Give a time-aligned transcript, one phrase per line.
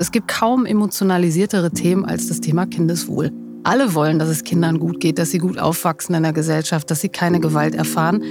[0.00, 3.32] Es gibt kaum emotionalisiertere Themen als das Thema Kindeswohl.
[3.64, 7.00] Alle wollen, dass es Kindern gut geht, dass sie gut aufwachsen in der Gesellschaft, dass
[7.00, 8.22] sie keine Gewalt erfahren.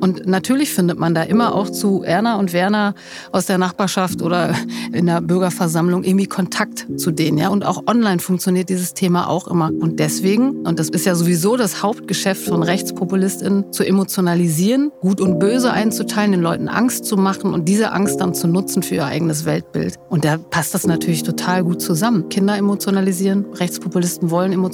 [0.00, 2.94] Und natürlich findet man da immer auch zu Erna und Werner
[3.32, 4.54] aus der Nachbarschaft oder
[4.92, 7.38] in der Bürgerversammlung irgendwie Kontakt zu denen.
[7.38, 7.48] Ja?
[7.48, 9.70] Und auch online funktioniert dieses Thema auch immer.
[9.70, 15.38] Und deswegen, und das ist ja sowieso das Hauptgeschäft von RechtspopulistInnen, zu emotionalisieren, gut und
[15.38, 19.06] böse einzuteilen, den Leuten Angst zu machen und diese Angst dann zu nutzen für ihr
[19.06, 19.96] eigenes Weltbild.
[20.08, 22.28] Und da passt das natürlich total gut zusammen.
[22.28, 24.70] Kinder emotionalisieren, Rechtspopulisten wollen emotionalisieren,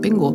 [0.00, 0.34] bingo.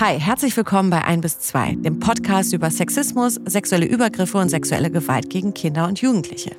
[0.00, 4.90] Hi, herzlich willkommen bei 1 bis 2, dem Podcast über Sexismus, sexuelle Übergriffe und sexuelle
[4.90, 6.52] Gewalt gegen Kinder und Jugendliche.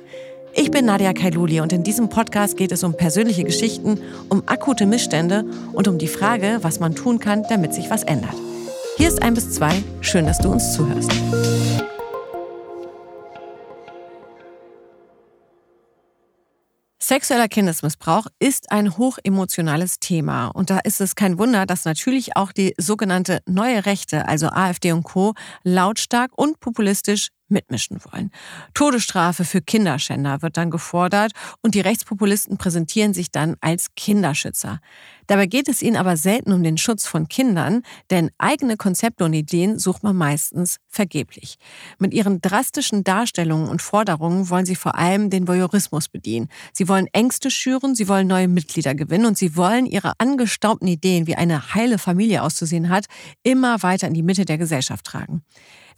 [0.54, 4.86] Ich bin Nadia Kailuli und in diesem Podcast geht es um persönliche Geschichten, um akute
[4.86, 8.36] Missstände und um die Frage, was man tun kann, damit sich was ändert.
[8.96, 11.10] Hier ist 1 bis 2, schön, dass du uns zuhörst.
[17.08, 20.48] Sexueller Kindesmissbrauch ist ein hochemotionales Thema.
[20.48, 24.92] Und da ist es kein Wunder, dass natürlich auch die sogenannte neue Rechte, also AfD
[24.92, 28.30] und Co., lautstark und populistisch mitmischen wollen.
[28.74, 34.80] Todesstrafe für Kinderschänder wird dann gefordert und die Rechtspopulisten präsentieren sich dann als Kinderschützer.
[35.28, 39.34] Dabei geht es ihnen aber selten um den Schutz von Kindern, denn eigene Konzepte und
[39.34, 41.56] Ideen sucht man meistens vergeblich.
[41.98, 46.48] Mit ihren drastischen Darstellungen und Forderungen wollen sie vor allem den Voyeurismus bedienen.
[46.72, 51.26] Sie wollen Ängste schüren, sie wollen neue Mitglieder gewinnen und sie wollen ihre angestaubten Ideen,
[51.26, 53.04] wie eine heile Familie auszusehen hat,
[53.42, 55.42] immer weiter in die Mitte der Gesellschaft tragen.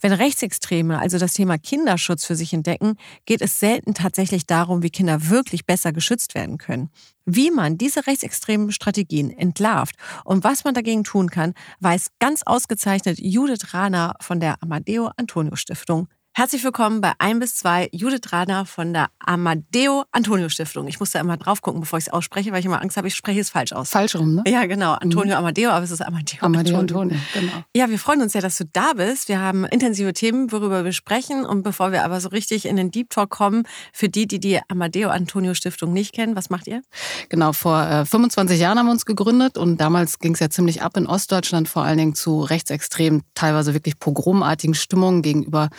[0.01, 4.89] Wenn Rechtsextreme also das Thema Kinderschutz für sich entdecken, geht es selten tatsächlich darum, wie
[4.89, 6.89] Kinder wirklich besser geschützt werden können.
[7.25, 13.19] Wie man diese rechtsextremen Strategien entlarvt und was man dagegen tun kann, weiß ganz ausgezeichnet
[13.19, 16.07] Judith Rahner von der Amadeo Antonio Stiftung.
[16.33, 20.87] Herzlich willkommen bei 1 bis 2 Judith Radner von der Amadeo Antonio Stiftung.
[20.87, 23.09] Ich muss da immer drauf gucken, bevor ich es ausspreche, weil ich immer Angst habe,
[23.09, 23.89] ich spreche es falsch aus.
[23.89, 24.43] Falsch rum, ne?
[24.47, 24.93] Ja, genau.
[24.93, 25.39] Antonio mhm.
[25.39, 27.11] Amadeo, aber es ist Amadeo, Amadeo Antonio.
[27.11, 27.21] Antonio.
[27.33, 27.65] genau.
[27.75, 29.27] Ja, wir freuen uns ja, dass du da bist.
[29.27, 31.45] Wir haben intensive Themen, worüber wir sprechen.
[31.45, 34.61] Und bevor wir aber so richtig in den Deep Talk kommen, für die, die die
[34.69, 36.81] Amadeo Antonio Stiftung nicht kennen, was macht ihr?
[37.27, 40.81] Genau, vor äh, 25 Jahren haben wir uns gegründet und damals ging es ja ziemlich
[40.81, 45.69] ab in Ostdeutschland, vor allen Dingen zu rechtsextremen, teilweise wirklich pogromartigen Stimmungen gegenüber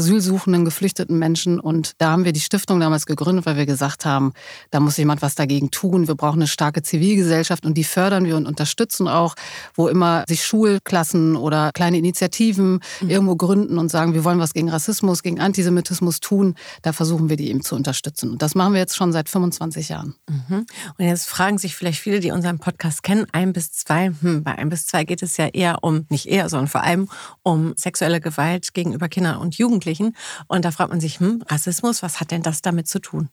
[0.00, 1.60] Asylsuchenden, geflüchteten Menschen.
[1.60, 4.32] Und da haben wir die Stiftung damals gegründet, weil wir gesagt haben,
[4.70, 6.08] da muss jemand was dagegen tun.
[6.08, 9.34] Wir brauchen eine starke Zivilgesellschaft und die fördern wir und unterstützen auch,
[9.74, 13.10] wo immer sich Schulklassen oder kleine Initiativen mhm.
[13.10, 16.54] irgendwo gründen und sagen, wir wollen was gegen Rassismus, gegen Antisemitismus tun.
[16.82, 18.30] Da versuchen wir die eben zu unterstützen.
[18.30, 20.14] Und das machen wir jetzt schon seit 25 Jahren.
[20.28, 20.66] Mhm.
[20.98, 24.12] Und jetzt fragen sich vielleicht viele, die unseren Podcast kennen, ein bis zwei.
[24.20, 27.08] Hm, bei ein bis zwei geht es ja eher um, nicht eher, sondern vor allem
[27.42, 29.89] um sexuelle Gewalt gegenüber Kindern und Jugendlichen.
[30.46, 33.28] Und da fragt man sich, hm, Rassismus, was hat denn das damit zu tun?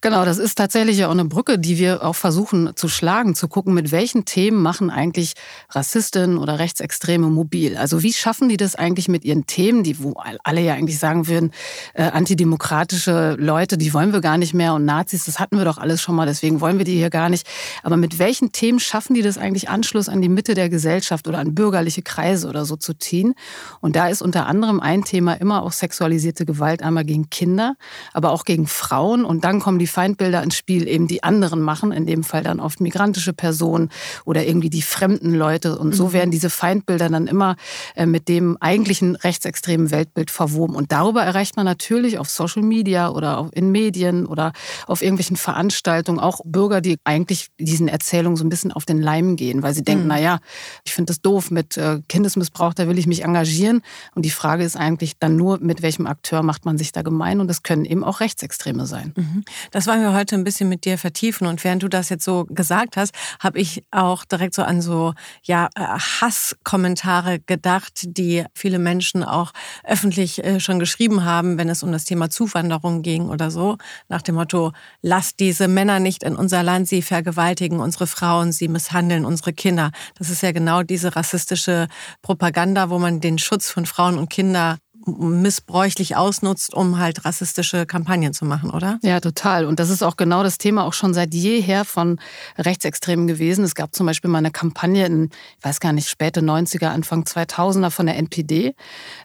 [0.00, 3.74] Genau, das ist tatsächlich auch eine Brücke, die wir auch versuchen zu schlagen, zu gucken,
[3.74, 5.34] mit welchen Themen machen eigentlich
[5.70, 7.76] Rassistinnen oder Rechtsextreme mobil.
[7.76, 10.14] Also wie schaffen die das eigentlich mit ihren Themen, die wo
[10.44, 11.52] alle ja eigentlich sagen würden,
[11.94, 15.78] äh, antidemokratische Leute, die wollen wir gar nicht mehr und Nazis, das hatten wir doch
[15.78, 17.46] alles schon mal, deswegen wollen wir die hier gar nicht.
[17.82, 21.38] Aber mit welchen Themen schaffen die das eigentlich Anschluss an die Mitte der Gesellschaft oder
[21.38, 23.34] an bürgerliche Kreise oder so zu ziehen?
[23.80, 27.74] Und da ist unter anderem ein Thema immer auch sexualisierte Gewalt einmal gegen Kinder,
[28.12, 29.24] aber auch gegen Frauen.
[29.24, 32.60] Und dann kommen die Feindbilder ins Spiel, eben die anderen machen, in dem Fall dann
[32.60, 33.90] oft migrantische Personen
[34.24, 35.76] oder irgendwie die fremden Leute.
[35.76, 36.12] Und so mhm.
[36.12, 37.56] werden diese Feindbilder dann immer
[37.96, 40.76] äh, mit dem eigentlichen rechtsextremen Weltbild verwoben.
[40.76, 44.52] Und darüber erreicht man natürlich auf Social Media oder in Medien oder
[44.86, 49.34] auf irgendwelchen Veranstaltungen auch Bürger, die eigentlich diesen Erzählungen so ein bisschen auf den Leim
[49.34, 50.10] gehen, weil sie denken, mhm.
[50.10, 50.38] naja,
[50.84, 53.82] ich finde das doof mit äh, Kindesmissbrauch, da will ich mich engagieren.
[54.14, 57.40] Und die Frage ist eigentlich dann nur, mit welchem Akteur macht man sich da gemein
[57.40, 59.14] und das können eben auch Rechtsextreme sein.
[59.16, 59.42] Mhm.
[59.70, 62.44] Das wollen wir heute ein bisschen mit dir vertiefen und während du das jetzt so
[62.44, 68.78] gesagt hast, habe ich auch direkt so an so ja äh, Hasskommentare gedacht, die viele
[68.78, 73.50] Menschen auch öffentlich äh, schon geschrieben haben, wenn es um das Thema Zuwanderung ging oder
[73.50, 73.78] so,
[74.10, 78.68] nach dem Motto: Lasst diese Männer nicht in unser Land, sie vergewaltigen unsere Frauen, sie
[78.68, 79.90] misshandeln unsere Kinder.
[80.18, 81.88] Das ist ja genau diese rassistische
[82.20, 84.76] Propaganda, wo man den Schutz von Frauen und Kindern
[85.08, 88.98] missbräuchlich ausnutzt, um halt rassistische Kampagnen zu machen, oder?
[89.02, 89.64] Ja, total.
[89.64, 92.20] Und das ist auch genau das Thema auch schon seit jeher von
[92.58, 93.64] Rechtsextremen gewesen.
[93.64, 97.24] Es gab zum Beispiel mal eine Kampagne in, ich weiß gar nicht, späte 90er, Anfang
[97.24, 98.74] 2000er von der NPD,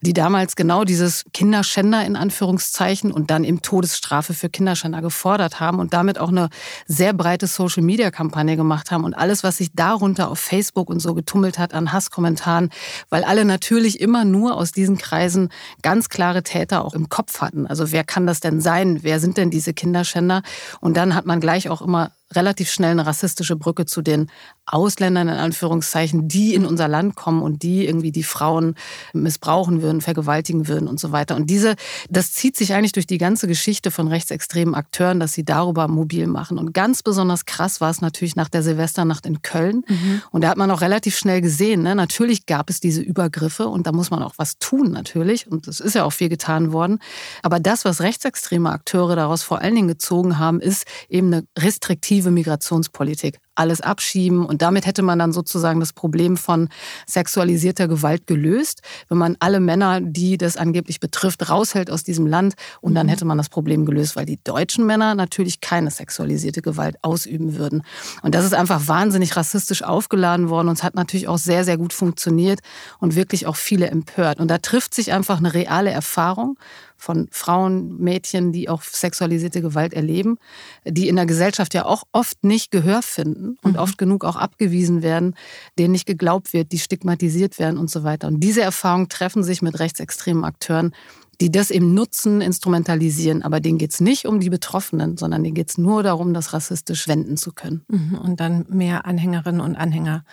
[0.01, 5.79] die damals genau dieses Kinderschänder in Anführungszeichen und dann eben Todesstrafe für Kinderschänder gefordert haben
[5.79, 6.49] und damit auch eine
[6.87, 11.59] sehr breite Social-Media-Kampagne gemacht haben und alles, was sich darunter auf Facebook und so getummelt
[11.59, 12.69] hat an Hasskommentaren,
[13.09, 15.49] weil alle natürlich immer nur aus diesen Kreisen
[15.81, 17.67] ganz klare Täter auch im Kopf hatten.
[17.67, 18.99] Also wer kann das denn sein?
[19.01, 20.41] Wer sind denn diese Kinderschänder?
[20.79, 24.29] Und dann hat man gleich auch immer relativ schnell eine rassistische Brücke zu den
[24.65, 28.75] Ausländern in Anführungszeichen, die in unser Land kommen und die irgendwie die Frauen
[29.13, 31.35] missbrauchen würden, vergewaltigen würden und so weiter.
[31.35, 31.75] Und diese,
[32.09, 36.27] das zieht sich eigentlich durch die ganze Geschichte von rechtsextremen Akteuren, dass sie darüber mobil
[36.27, 36.57] machen.
[36.57, 39.83] Und ganz besonders krass war es natürlich nach der Silvesternacht in Köln.
[39.87, 40.21] Mhm.
[40.31, 41.95] Und da hat man auch relativ schnell gesehen, ne?
[41.95, 45.51] natürlich gab es diese Übergriffe und da muss man auch was tun natürlich.
[45.51, 46.99] Und es ist ja auch viel getan worden.
[47.41, 52.22] Aber das, was rechtsextreme Akteure daraus vor allen Dingen gezogen haben, ist eben eine restriktive
[52.31, 54.45] Migrationspolitik alles abschieben.
[54.45, 56.69] Und damit hätte man dann sozusagen das Problem von
[57.05, 62.55] sexualisierter Gewalt gelöst, wenn man alle Männer, die das angeblich betrifft, raushält aus diesem Land.
[62.81, 63.11] Und dann mhm.
[63.11, 67.83] hätte man das Problem gelöst, weil die deutschen Männer natürlich keine sexualisierte Gewalt ausüben würden.
[68.21, 71.77] Und das ist einfach wahnsinnig rassistisch aufgeladen worden und es hat natürlich auch sehr, sehr
[71.77, 72.59] gut funktioniert
[72.99, 74.39] und wirklich auch viele empört.
[74.39, 76.57] Und da trifft sich einfach eine reale Erfahrung
[77.03, 80.37] von Frauen, Mädchen, die auch sexualisierte Gewalt erleben,
[80.85, 83.79] die in der Gesellschaft ja auch oft nicht Gehör finden und mhm.
[83.79, 85.35] oft genug auch abgewiesen werden,
[85.77, 88.27] denen nicht geglaubt wird, die stigmatisiert werden und so weiter.
[88.27, 90.93] Und diese Erfahrungen treffen sich mit rechtsextremen Akteuren,
[91.41, 93.43] die das eben nutzen, instrumentalisieren.
[93.43, 96.53] Aber denen geht es nicht um die Betroffenen, sondern denen geht es nur darum, das
[96.53, 97.83] rassistisch wenden zu können.
[97.89, 98.17] Mhm.
[98.17, 100.23] Und dann mehr Anhängerinnen und Anhänger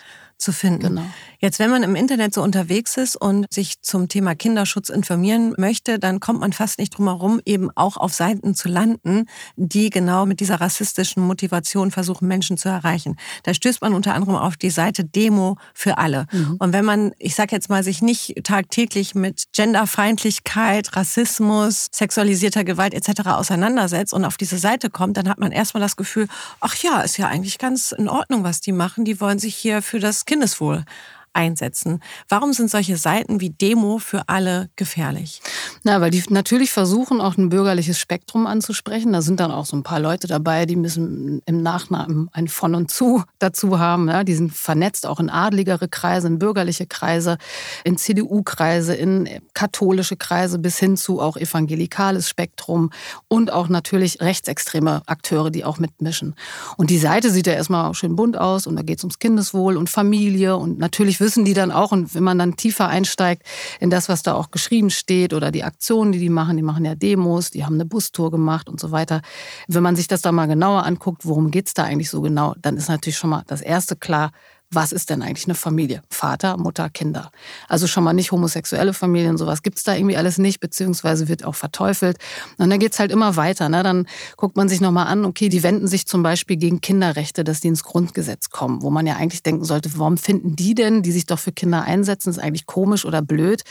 [0.40, 0.96] zu finden.
[0.96, 1.06] Genau.
[1.38, 5.98] Jetzt, wenn man im Internet so unterwegs ist und sich zum Thema Kinderschutz informieren möchte,
[5.98, 9.24] dann kommt man fast nicht drum herum, eben auch auf Seiten zu landen,
[9.56, 13.16] die genau mit dieser rassistischen Motivation versuchen, Menschen zu erreichen.
[13.44, 16.26] Da stößt man unter anderem auf die Seite Demo für alle.
[16.30, 16.56] Mhm.
[16.58, 22.92] Und wenn man, ich sag jetzt mal, sich nicht tagtäglich mit Genderfeindlichkeit, Rassismus, sexualisierter Gewalt
[22.92, 23.28] etc.
[23.28, 26.28] auseinandersetzt und auf diese Seite kommt, dann hat man erstmal das Gefühl,
[26.60, 29.06] ach ja, ist ja eigentlich ganz in Ordnung, was die machen.
[29.06, 30.84] Die wollen sich hier für das Kindeswohl
[31.32, 32.02] einsetzen.
[32.28, 35.40] Warum sind solche Seiten wie Demo für alle gefährlich?
[35.82, 39.12] Na, weil die natürlich versuchen, auch ein bürgerliches Spektrum anzusprechen.
[39.12, 42.74] Da sind dann auch so ein paar Leute dabei, die müssen im Nachnamen ein von
[42.74, 44.08] und zu dazu haben.
[44.08, 47.38] Ja, die sind vernetzt auch in adligere Kreise, in bürgerliche Kreise,
[47.84, 52.90] in CDU-Kreise, in katholische Kreise bis hin zu auch evangelikales Spektrum
[53.28, 56.34] und auch natürlich rechtsextreme Akteure, die auch mitmischen.
[56.76, 59.76] Und die Seite sieht ja erstmal schön bunt aus und da geht es ums Kindeswohl
[59.76, 63.42] und Familie und natürlich wissen die dann auch, und wenn man dann tiefer einsteigt
[63.78, 66.84] in das, was da auch geschrieben steht oder die Aktionen, die die machen, die machen
[66.84, 69.22] ja Demos, die haben eine Bustour gemacht und so weiter.
[69.68, 72.54] Wenn man sich das da mal genauer anguckt, worum geht es da eigentlich so genau,
[72.60, 74.32] dann ist natürlich schon mal das Erste klar,
[74.72, 76.00] was ist denn eigentlich eine Familie?
[76.10, 77.32] Vater, Mutter, Kinder.
[77.68, 81.56] Also schon mal nicht homosexuelle Familien, sowas gibt's da irgendwie alles nicht, beziehungsweise wird auch
[81.56, 82.18] verteufelt.
[82.56, 83.68] Und dann geht's halt immer weiter.
[83.68, 83.82] Ne?
[83.82, 84.06] Dann
[84.36, 87.66] guckt man sich nochmal an, okay, die wenden sich zum Beispiel gegen Kinderrechte, dass die
[87.66, 91.26] ins Grundgesetz kommen, wo man ja eigentlich denken sollte, warum finden die denn, die sich
[91.26, 93.62] doch für Kinder einsetzen, ist eigentlich komisch oder blöd?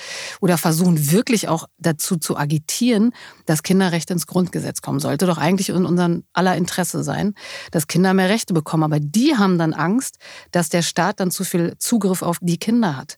[0.42, 3.14] Oder versuchen wirklich auch dazu zu agitieren,
[3.46, 5.00] dass Kinderrechte ins Grundgesetz kommen.
[5.00, 7.36] Sollte doch eigentlich in unserem aller Interesse sein,
[7.72, 8.84] dass Kinder mehr Rechte bekommen.
[8.84, 10.18] Aber die haben dann Angst,
[10.52, 13.18] dass der Staat dann zu viel Zugriff auf die Kinder hat.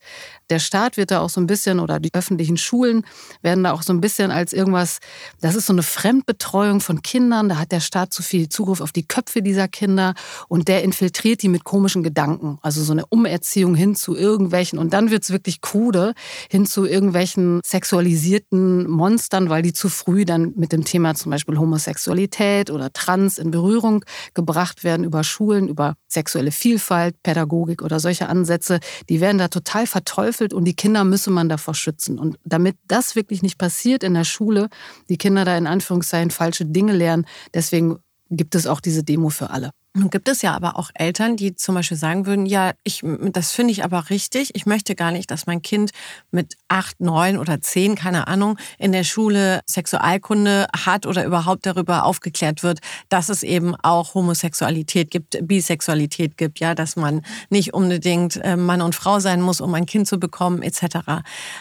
[0.49, 3.05] Der Staat wird da auch so ein bisschen, oder die öffentlichen Schulen
[3.41, 4.99] werden da auch so ein bisschen als irgendwas,
[5.39, 8.91] das ist so eine Fremdbetreuung von Kindern, da hat der Staat zu viel Zugriff auf
[8.91, 10.13] die Köpfe dieser Kinder
[10.49, 12.59] und der infiltriert die mit komischen Gedanken.
[12.61, 16.13] Also so eine Umerziehung hin zu irgendwelchen, und dann wird es wirklich krude,
[16.49, 21.57] hin zu irgendwelchen sexualisierten Monstern, weil die zu früh dann mit dem Thema zum Beispiel
[21.57, 24.03] Homosexualität oder Trans in Berührung
[24.33, 27.60] gebracht werden über Schulen, über sexuelle Vielfalt, Pädagogik.
[27.61, 31.73] Pädagogik oder solche Ansätze, die werden da total verteufelt und die Kinder müsse man davor
[31.73, 32.19] schützen.
[32.19, 34.69] Und damit das wirklich nicht passiert in der Schule,
[35.09, 37.99] die Kinder da in Anführungszeichen falsche Dinge lernen, deswegen
[38.29, 39.71] gibt es auch diese Demo für alle.
[39.93, 43.51] Nun gibt es ja aber auch Eltern, die zum Beispiel sagen würden, ja, ich, das
[43.51, 44.51] finde ich aber richtig.
[44.55, 45.91] Ich möchte gar nicht, dass mein Kind
[46.31, 52.05] mit acht, neun oder zehn, keine Ahnung, in der Schule Sexualkunde hat oder überhaupt darüber
[52.05, 52.79] aufgeklärt wird,
[53.09, 58.81] dass es eben auch Homosexualität gibt, Bisexualität gibt, ja, dass man nicht unbedingt äh, Mann
[58.81, 60.99] und Frau sein muss, um ein Kind zu bekommen, etc.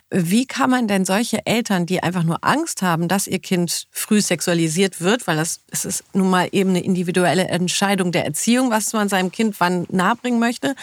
[0.09, 4.21] Wie kann man denn solche Eltern, die einfach nur Angst haben, dass ihr Kind früh
[4.21, 8.71] sexualisiert wird, weil das, es ist nun mal eben eine individuelle Entscheidung der der Erziehung,
[8.71, 10.75] was man seinem Kind wann nahebringen möchte.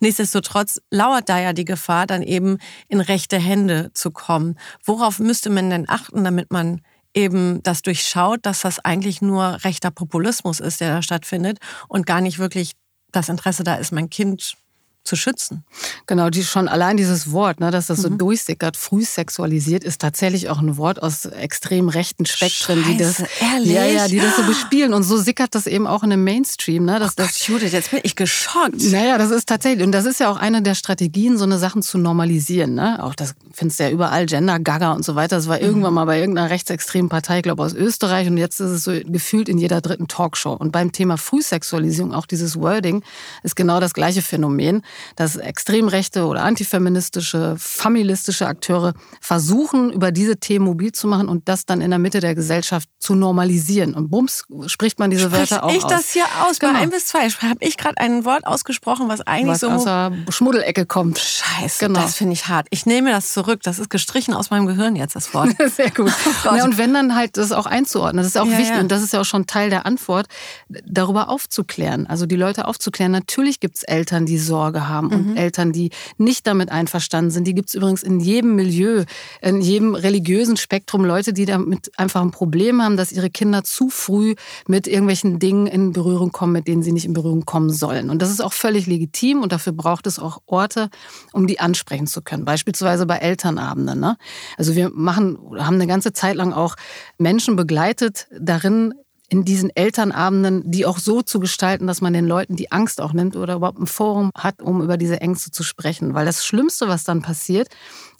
[0.00, 2.56] Nichtsdestotrotz lauert da ja die Gefahr, dann eben
[2.88, 4.58] in rechte Hände zu kommen.
[4.82, 6.80] Worauf müsste man denn achten, damit man
[7.12, 12.22] eben das durchschaut, dass das eigentlich nur rechter Populismus ist, der da stattfindet und gar
[12.22, 12.72] nicht wirklich
[13.12, 14.56] das Interesse da ist, mein Kind
[15.06, 15.64] zu schützen.
[16.06, 18.18] Genau, die schon allein dieses Wort, ne, dass das so mhm.
[18.18, 23.22] durchsickert, früh sexualisiert, ist tatsächlich auch ein Wort aus extrem rechten Spektren, Scheiße, die das,
[23.40, 23.72] ehrlich?
[23.72, 24.94] ja, ja, die das so bespielen.
[24.94, 27.38] Und so sickert das eben auch in dem Mainstream, ne, dass oh das.
[27.38, 28.82] Gott, Judith, jetzt bin ich geschockt.
[28.90, 31.82] Naja, das ist tatsächlich, und das ist ja auch eine der Strategien, so eine Sachen
[31.82, 33.02] zu normalisieren, ne.
[33.02, 35.36] Auch das findest du ja überall, Gender, Gaga und so weiter.
[35.36, 35.64] Das war mhm.
[35.64, 38.92] irgendwann mal bei irgendeiner rechtsextremen Partei, ich glaube aus Österreich, und jetzt ist es so
[39.04, 40.52] gefühlt in jeder dritten Talkshow.
[40.52, 43.02] Und beim Thema Frühsexualisierung, auch dieses Wording,
[43.42, 44.82] ist genau das gleiche Phänomen,
[45.16, 51.48] dass extrem rechte oder antifeministische, familistische Akteure versuchen, über diese Themen mobil zu machen und
[51.48, 53.94] das dann in der Mitte der Gesellschaft zu normalisieren.
[53.94, 55.90] Und bums spricht man diese Sprich Wörter auch ich aus.
[55.90, 56.58] das hier aus?
[56.58, 56.72] Genau.
[56.72, 59.84] Bei ein bis zwei habe ich gerade ein Wort ausgesprochen, was eigentlich was so aus
[59.84, 61.18] der Schmuddelecke kommt.
[61.18, 62.00] Scheiße, genau.
[62.00, 62.66] das finde ich hart.
[62.70, 63.60] Ich nehme das zurück.
[63.62, 65.50] Das ist gestrichen aus meinem Gehirn jetzt, das Wort.
[65.76, 66.12] Sehr gut.
[66.44, 68.80] Oh ja, und wenn dann halt das auch einzuordnen, das ist auch ja, wichtig ja.
[68.80, 70.26] und das ist ja auch schon Teil der Antwort,
[70.68, 72.06] darüber aufzuklären.
[72.06, 73.12] Also die Leute aufzuklären.
[73.12, 75.36] Natürlich gibt es Eltern, die Sorge haben und mhm.
[75.36, 77.46] Eltern, die nicht damit einverstanden sind.
[77.46, 79.04] Die gibt es übrigens in jedem Milieu,
[79.40, 83.88] in jedem religiösen Spektrum Leute, die damit einfach ein Problem haben, dass ihre Kinder zu
[83.88, 84.34] früh
[84.66, 88.10] mit irgendwelchen Dingen in Berührung kommen, mit denen sie nicht in Berührung kommen sollen.
[88.10, 90.90] Und das ist auch völlig legitim und dafür braucht es auch Orte,
[91.32, 92.44] um die ansprechen zu können.
[92.44, 94.00] Beispielsweise bei Elternabenden.
[94.00, 94.16] Ne?
[94.56, 96.76] Also wir machen, haben eine ganze Zeit lang auch
[97.18, 98.94] Menschen begleitet darin,
[99.28, 103.12] in diesen Elternabenden, die auch so zu gestalten, dass man den Leuten die Angst auch
[103.12, 106.14] nimmt oder überhaupt ein Forum hat, um über diese Ängste zu sprechen.
[106.14, 107.68] Weil das Schlimmste, was dann passiert,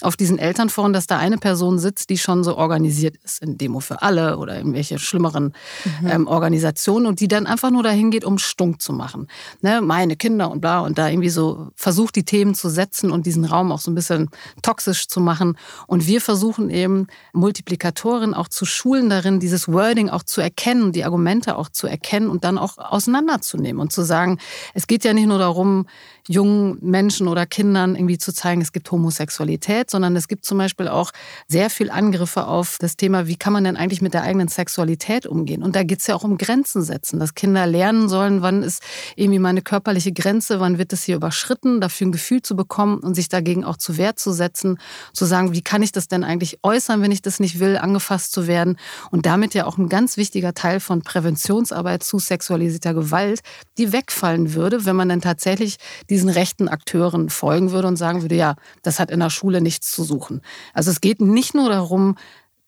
[0.02, 3.80] auf diesen Elternforen, dass da eine Person sitzt, die schon so organisiert ist, in Demo
[3.80, 5.54] für alle oder irgendwelche schlimmeren
[6.00, 6.06] mhm.
[6.08, 9.28] ähm, Organisationen und die dann einfach nur dahin geht, um stunk zu machen.
[9.62, 13.26] Ne, meine Kinder und bla und da irgendwie so versucht, die Themen zu setzen und
[13.26, 14.30] diesen Raum auch so ein bisschen
[14.62, 15.56] toxisch zu machen.
[15.86, 21.04] Und wir versuchen eben Multiplikatoren auch zu schulen darin, dieses Wording auch zu erkennen, die
[21.04, 24.38] Argumente auch zu erkennen und dann auch auseinanderzunehmen und zu sagen,
[24.74, 25.86] es geht ja nicht nur darum,
[26.28, 30.88] jungen Menschen oder Kindern irgendwie zu zeigen, es gibt Homosexualität, sondern es gibt zum Beispiel
[30.88, 31.12] auch
[31.48, 35.26] sehr viel Angriffe auf das Thema, wie kann man denn eigentlich mit der eigenen Sexualität
[35.26, 35.62] umgehen?
[35.62, 38.82] Und da geht es ja auch um Grenzen setzen, dass Kinder lernen sollen, wann ist
[39.14, 43.14] irgendwie meine körperliche Grenze, wann wird es hier überschritten, dafür ein Gefühl zu bekommen und
[43.14, 44.78] sich dagegen auch zu Wehr zu setzen,
[45.12, 48.32] zu sagen, wie kann ich das denn eigentlich äußern, wenn ich das nicht will, angefasst
[48.32, 48.76] zu werden.
[49.10, 53.40] Und damit ja auch ein ganz wichtiger Teil von Präventionsarbeit zu sexualisierter Gewalt,
[53.78, 55.76] die wegfallen würde, wenn man dann tatsächlich
[56.10, 59.60] die diesen rechten Akteuren folgen würde und sagen würde, ja, das hat in der Schule
[59.60, 60.40] nichts zu suchen.
[60.72, 62.16] Also es geht nicht nur darum,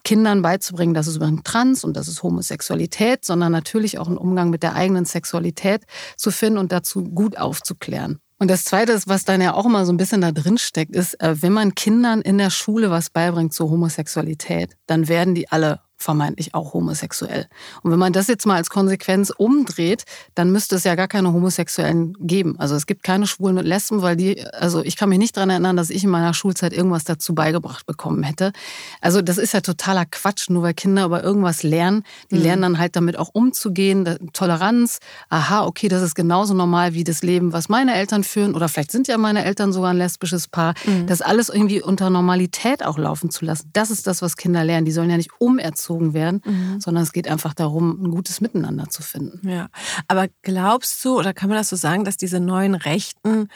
[0.05, 4.50] Kindern beizubringen, dass es übrigens Trans und das ist Homosexualität, sondern natürlich auch einen Umgang
[4.50, 5.85] mit der eigenen Sexualität
[6.19, 8.21] zu finden und dazu gut aufzuklären.
[8.38, 11.19] Und das Zweite, was dann ja auch immer so ein bisschen da drin steckt, ist,
[11.23, 15.81] äh, wenn man Kindern in der Schule was beibringt zur Homosexualität, dann werden die alle
[15.99, 17.47] vermeintlich auch homosexuell.
[17.83, 21.33] Und wenn man das jetzt mal als Konsequenz umdreht, dann müsste es ja gar keine
[21.33, 22.55] Homosexuellen geben.
[22.59, 25.50] Also es gibt keine Schwulen und Lesben, weil die, also ich kann mich nicht daran
[25.50, 28.52] erinnern, dass ich in meiner Schulzeit irgendwas dazu beigebracht bekommen hätte.
[29.00, 32.05] Also das ist ja totaler Quatsch, nur weil Kinder über irgendwas lernen.
[32.31, 32.43] Die mhm.
[32.43, 35.00] lernen dann halt damit auch umzugehen, Toleranz.
[35.31, 38.55] Aha, okay, das ist genauso normal wie das Leben, was meine Eltern führen.
[38.55, 40.75] Oder vielleicht sind ja meine Eltern sogar ein lesbisches Paar.
[40.87, 41.09] Mhm.
[41.09, 43.69] Das alles irgendwie unter Normalität auch laufen zu lassen.
[43.73, 44.85] Das ist das, was Kinder lernen.
[44.85, 46.80] Die sollen ja nicht umerzogen erzogen werden, mhm.
[46.80, 49.49] sondern es geht einfach darum, ein gutes Miteinander zu finden.
[49.49, 49.68] Ja,
[50.07, 53.49] aber glaubst du oder kann man das so sagen, dass diese neuen Rechten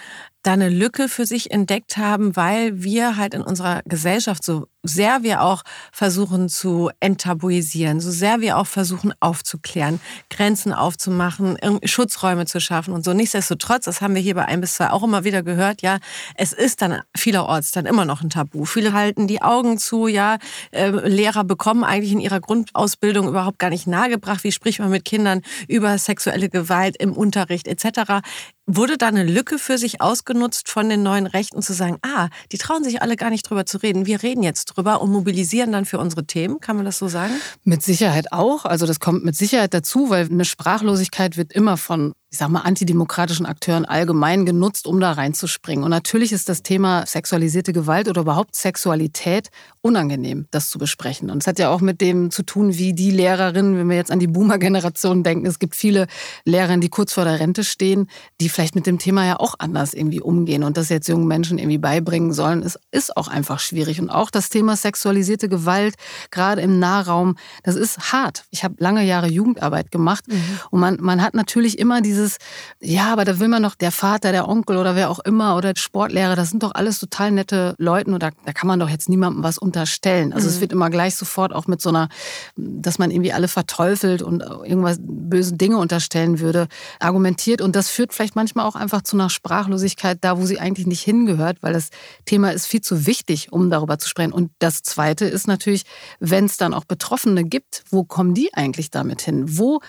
[0.43, 5.23] da eine Lücke für sich entdeckt haben, weil wir halt in unserer Gesellschaft so sehr
[5.23, 5.63] wir auch
[5.93, 13.05] versuchen zu enttabuisieren, so sehr wir auch versuchen aufzuklären, Grenzen aufzumachen, Schutzräume zu schaffen und
[13.05, 13.13] so.
[13.13, 15.99] Nichtsdestotrotz, das haben wir hier bei ein bis zwei auch immer wieder gehört, ja,
[16.35, 18.65] es ist dann vielerorts dann immer noch ein Tabu.
[18.65, 20.39] Viele halten die Augen zu, ja,
[20.73, 25.05] äh, Lehrer bekommen eigentlich in ihrer Grundausbildung überhaupt gar nicht nahegebracht, wie spricht man mit
[25.05, 28.23] Kindern über sexuelle Gewalt im Unterricht etc.
[28.67, 32.59] Wurde da eine Lücke für sich ausgenutzt von den neuen Rechten zu sagen, ah, die
[32.59, 34.07] trauen sich alle gar nicht drüber zu reden.
[34.07, 36.61] Wir reden jetzt drüber und mobilisieren dann für unsere Themen.
[36.61, 37.33] Kann man das so sagen?
[37.65, 38.65] Mit Sicherheit auch.
[38.65, 42.61] Also das kommt mit Sicherheit dazu, weil eine Sprachlosigkeit wird immer von ich sag mal,
[42.61, 45.85] antidemokratischen Akteuren allgemein genutzt, um da reinzuspringen.
[45.85, 49.51] Und natürlich ist das Thema sexualisierte Gewalt oder überhaupt Sexualität
[49.83, 51.31] unangenehm, das zu besprechen.
[51.31, 54.11] Und es hat ja auch mit dem zu tun, wie die Lehrerinnen, wenn wir jetzt
[54.11, 56.07] an die Boomer-Generation denken, es gibt viele
[56.47, 58.09] Lehrerinnen, die kurz vor der Rente stehen,
[58.41, 61.59] die vielleicht mit dem Thema ja auch anders irgendwie umgehen und das jetzt jungen Menschen
[61.59, 64.01] irgendwie beibringen sollen, ist, ist auch einfach schwierig.
[64.01, 65.97] Und auch das Thema sexualisierte Gewalt,
[66.31, 68.45] gerade im Nahraum, das ist hart.
[68.51, 70.43] Ich habe lange Jahre Jugendarbeit gemacht mhm.
[70.71, 72.39] und man, man hat natürlich immer diese dieses,
[72.81, 75.73] ja, aber da will man doch der Vater, der Onkel oder wer auch immer oder
[75.77, 79.09] Sportlehrer, das sind doch alles total nette Leute und da, da kann man doch jetzt
[79.09, 80.33] niemandem was unterstellen.
[80.33, 80.55] Also mhm.
[80.55, 82.09] es wird immer gleich sofort auch mit so einer,
[82.57, 86.69] dass man irgendwie alle verteufelt und irgendwas böse Dinge unterstellen würde,
[87.01, 90.87] argumentiert und das führt vielleicht manchmal auch einfach zu einer Sprachlosigkeit da, wo sie eigentlich
[90.87, 91.91] nicht hingehört, weil das
[92.25, 94.33] Thema ist viel zu wichtig, um darüber zu sprechen.
[94.33, 95.85] Und das Zweite ist natürlich,
[96.21, 99.59] wenn es dann auch Betroffene gibt, wo kommen die eigentlich damit hin?
[99.59, 99.81] Wo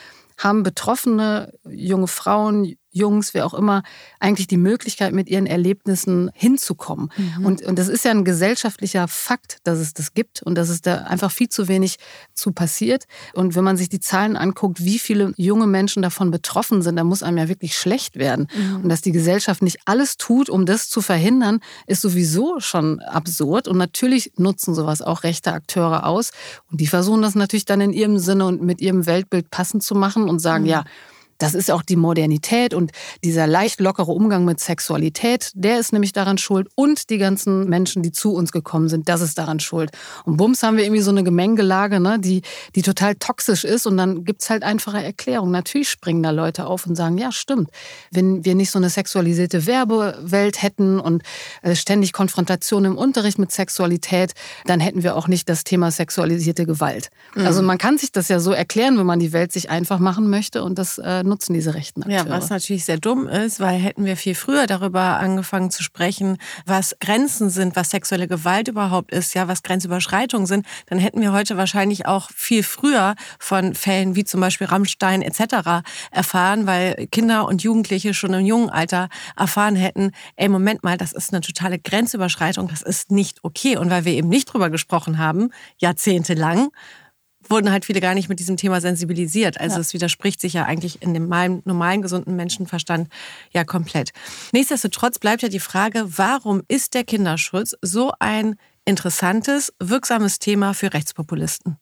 [0.43, 3.83] haben Betroffene, junge Frauen, Jungs, wer auch immer,
[4.19, 7.09] eigentlich die Möglichkeit, mit ihren Erlebnissen hinzukommen.
[7.17, 7.45] Mhm.
[7.45, 10.81] Und, und das ist ja ein gesellschaftlicher Fakt, dass es das gibt und dass es
[10.81, 11.97] da einfach viel zu wenig
[12.33, 13.05] zu passiert.
[13.33, 17.07] Und wenn man sich die Zahlen anguckt, wie viele junge Menschen davon betroffen sind, dann
[17.07, 18.47] muss einem ja wirklich schlecht werden.
[18.55, 18.83] Mhm.
[18.83, 23.67] Und dass die Gesellschaft nicht alles tut, um das zu verhindern, ist sowieso schon absurd.
[23.67, 26.31] Und natürlich nutzen sowas auch rechte Akteure aus.
[26.71, 29.95] Und die versuchen das natürlich dann in ihrem Sinne und mit ihrem Weltbild passend zu
[29.95, 30.69] machen und sagen, mhm.
[30.69, 30.83] ja,
[31.43, 36.13] das ist auch die Modernität und dieser leicht lockere Umgang mit Sexualität, der ist nämlich
[36.13, 39.91] daran schuld und die ganzen Menschen, die zu uns gekommen sind, das ist daran schuld.
[40.23, 42.43] Und bums haben wir irgendwie so eine Gemengelage, ne, die,
[42.75, 45.51] die total toxisch ist und dann gibt's halt einfache Erklärungen.
[45.51, 47.69] Natürlich springen da Leute auf und sagen, ja stimmt,
[48.09, 51.23] wenn wir nicht so eine sexualisierte Werbewelt hätten und
[51.61, 54.31] äh, ständig Konfrontation im Unterricht mit Sexualität,
[54.65, 57.09] dann hätten wir auch nicht das Thema sexualisierte Gewalt.
[57.35, 57.45] Mhm.
[57.45, 60.29] Also man kann sich das ja so erklären, wenn man die Welt sich einfach machen
[60.29, 62.25] möchte und das äh, nutzen diese rechten Akteure.
[62.25, 66.37] Ja, was natürlich sehr dumm ist, weil hätten wir viel früher darüber angefangen zu sprechen,
[66.67, 71.33] was Grenzen sind, was sexuelle Gewalt überhaupt ist, ja, was Grenzüberschreitungen sind, dann hätten wir
[71.33, 75.83] heute wahrscheinlich auch viel früher von Fällen wie zum Beispiel Rammstein etc.
[76.11, 81.13] erfahren, weil Kinder und Jugendliche schon im jungen Alter erfahren hätten, ey, Moment mal, das
[81.13, 83.77] ist eine totale Grenzüberschreitung, das ist nicht okay.
[83.77, 85.49] Und weil wir eben nicht drüber gesprochen haben,
[85.79, 86.69] jahrzehntelang,
[87.49, 89.59] wurden halt viele gar nicht mit diesem Thema sensibilisiert.
[89.59, 89.81] Also ja.
[89.81, 91.27] es widerspricht sich ja eigentlich in dem
[91.65, 93.09] normalen, gesunden Menschenverstand
[93.51, 94.11] ja komplett.
[94.51, 100.93] Nichtsdestotrotz bleibt ja die Frage, warum ist der Kinderschutz so ein interessantes, wirksames Thema für
[100.93, 101.77] Rechtspopulisten?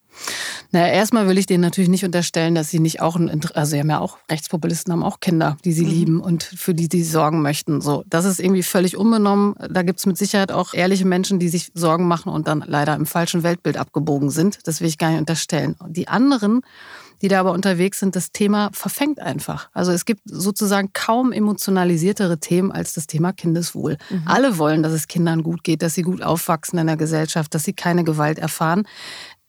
[0.71, 3.79] Naja, erstmal will ich denen natürlich nicht unterstellen, dass sie nicht auch, ein, also sie
[3.79, 5.89] haben ja auch, Rechtspopulisten haben auch Kinder, die sie mhm.
[5.89, 7.81] lieben und für die sie sorgen möchten.
[7.81, 9.55] So, das ist irgendwie völlig unbenommen.
[9.69, 12.95] Da gibt es mit Sicherheit auch ehrliche Menschen, die sich Sorgen machen und dann leider
[12.95, 14.59] im falschen Weltbild abgebogen sind.
[14.65, 15.75] Das will ich gar nicht unterstellen.
[15.87, 16.61] Die anderen,
[17.21, 19.69] die da aber unterwegs sind, das Thema verfängt einfach.
[19.73, 23.97] Also es gibt sozusagen kaum emotionalisiertere Themen als das Thema Kindeswohl.
[24.09, 24.23] Mhm.
[24.25, 27.63] Alle wollen, dass es Kindern gut geht, dass sie gut aufwachsen in der Gesellschaft, dass
[27.63, 28.87] sie keine Gewalt erfahren.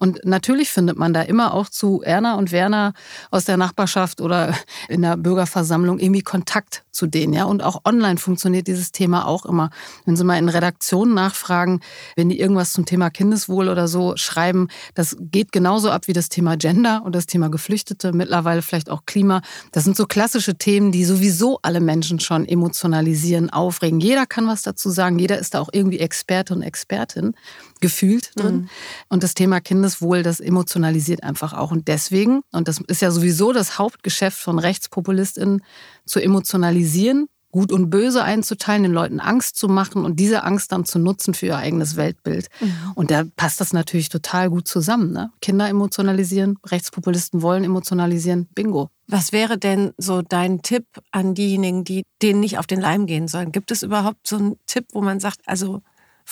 [0.02, 2.92] Und natürlich findet man da immer auch zu Erna und Werner
[3.30, 4.52] aus der Nachbarschaft oder
[4.88, 7.32] in der Bürgerversammlung irgendwie Kontakt zu denen.
[7.32, 7.44] Ja?
[7.44, 9.70] Und auch online funktioniert dieses Thema auch immer.
[10.04, 11.82] Wenn Sie mal in Redaktionen nachfragen,
[12.16, 16.28] wenn die irgendwas zum Thema Kindeswohl oder so schreiben, das geht genauso ab wie das
[16.28, 19.40] Thema Gender und das Thema Geflüchtete, mittlerweile vielleicht auch Klima.
[19.70, 24.00] Das sind so klassische Themen, die sowieso alle Menschen schon emotionalisieren, aufregen.
[24.00, 27.36] Jeder kann was dazu sagen, jeder ist da auch irgendwie Experte und Expertin
[27.82, 28.54] gefühlt drin.
[28.54, 28.68] Mhm.
[29.10, 31.70] Und das Thema Kindeswohl, das emotionalisiert einfach auch.
[31.70, 35.62] Und deswegen, und das ist ja sowieso das Hauptgeschäft von RechtspopulistInnen,
[36.06, 40.86] zu emotionalisieren, gut und böse einzuteilen, den Leuten Angst zu machen und diese Angst dann
[40.86, 42.48] zu nutzen für ihr eigenes Weltbild.
[42.60, 42.92] Mhm.
[42.94, 45.12] Und da passt das natürlich total gut zusammen.
[45.12, 45.30] Ne?
[45.42, 48.88] Kinder emotionalisieren, Rechtspopulisten wollen emotionalisieren, bingo.
[49.06, 53.28] Was wäre denn so dein Tipp an diejenigen, die denen nicht auf den Leim gehen
[53.28, 53.52] sollen?
[53.52, 55.82] Gibt es überhaupt so einen Tipp, wo man sagt, also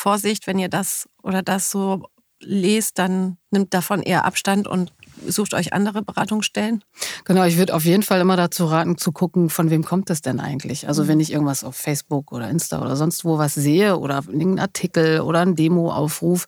[0.00, 2.08] Vorsicht, wenn ihr das oder das so
[2.42, 4.94] lest, dann nimmt davon eher Abstand und
[5.26, 6.82] sucht euch andere Beratungsstellen?
[7.26, 10.22] Genau, ich würde auf jeden Fall immer dazu raten, zu gucken, von wem kommt das
[10.22, 10.88] denn eigentlich?
[10.88, 14.58] Also wenn ich irgendwas auf Facebook oder Insta oder sonst wo was sehe oder irgendeinen
[14.58, 16.46] Artikel oder einen Demo-Aufruf,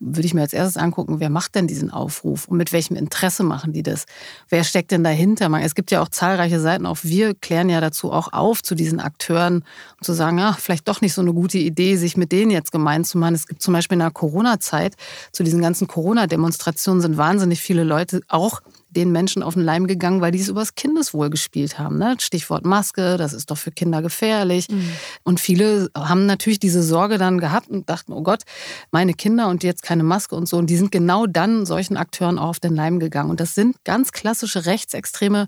[0.00, 3.44] würde ich mir als erstes angucken, wer macht denn diesen Aufruf und mit welchem Interesse
[3.44, 4.06] machen die das?
[4.48, 5.50] Wer steckt denn dahinter?
[5.60, 8.98] Es gibt ja auch zahlreiche Seiten, auch wir klären ja dazu auch auf zu diesen
[8.98, 12.50] Akteuren, um zu sagen, ja, vielleicht doch nicht so eine gute Idee, sich mit denen
[12.50, 13.34] jetzt gemein zu machen.
[13.34, 14.96] Es gibt zum Beispiel in der Corona-Zeit,
[15.32, 20.20] zu diesen ganzen Corona-Demonstrationen sind wahnsinnig viele Leute auch den Menschen auf den Leim gegangen,
[20.20, 21.98] weil die es übers Kindeswohl gespielt haben.
[21.98, 22.16] Ne?
[22.18, 24.68] Stichwort Maske, das ist doch für Kinder gefährlich.
[24.68, 24.90] Mhm.
[25.22, 28.42] Und viele haben natürlich diese Sorge dann gehabt und dachten, oh Gott,
[28.90, 30.56] meine Kinder und jetzt keine Maske und so.
[30.58, 33.30] Und die sind genau dann solchen Akteuren auch auf den Leim gegangen.
[33.30, 35.46] Und das sind ganz klassische rechtsextreme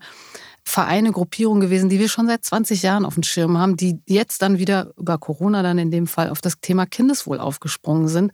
[0.64, 4.42] Vereine, Gruppierungen gewesen, die wir schon seit 20 Jahren auf dem Schirm haben, die jetzt
[4.42, 8.32] dann wieder über Corona dann in dem Fall auf das Thema Kindeswohl aufgesprungen sind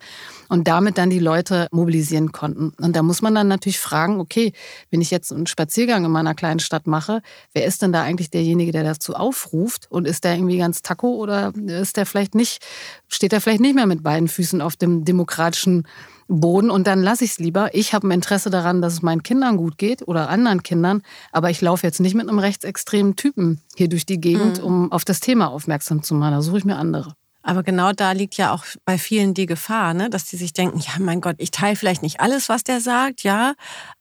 [0.49, 2.73] und damit dann die Leute mobilisieren konnten.
[2.81, 4.51] Und da muss man dann natürlich fragen, okay,
[4.91, 7.21] wenn ich jetzt einen Spaziergang in meiner kleinen Stadt mache,
[7.53, 9.87] wer ist denn da eigentlich derjenige, der dazu aufruft?
[9.89, 12.65] Und ist der irgendwie ganz taco oder ist der vielleicht nicht,
[13.07, 15.87] steht er vielleicht nicht mehr mit beiden Füßen auf dem demokratischen
[16.29, 17.73] Boden und dann lasse ich es lieber.
[17.73, 21.49] Ich habe ein Interesse daran, dass es meinen Kindern gut geht oder anderen Kindern, aber
[21.49, 24.63] ich laufe jetzt nicht mit einem rechtsextremen Typen hier durch die Gegend, mhm.
[24.63, 26.33] um auf das Thema aufmerksam zu machen.
[26.33, 27.15] Da suche ich mir andere.
[27.41, 30.09] Aber genau da liegt ja auch bei vielen die Gefahr, ne?
[30.09, 33.23] dass die sich denken, ja, mein Gott, ich teile vielleicht nicht alles, was der sagt,
[33.23, 33.53] ja,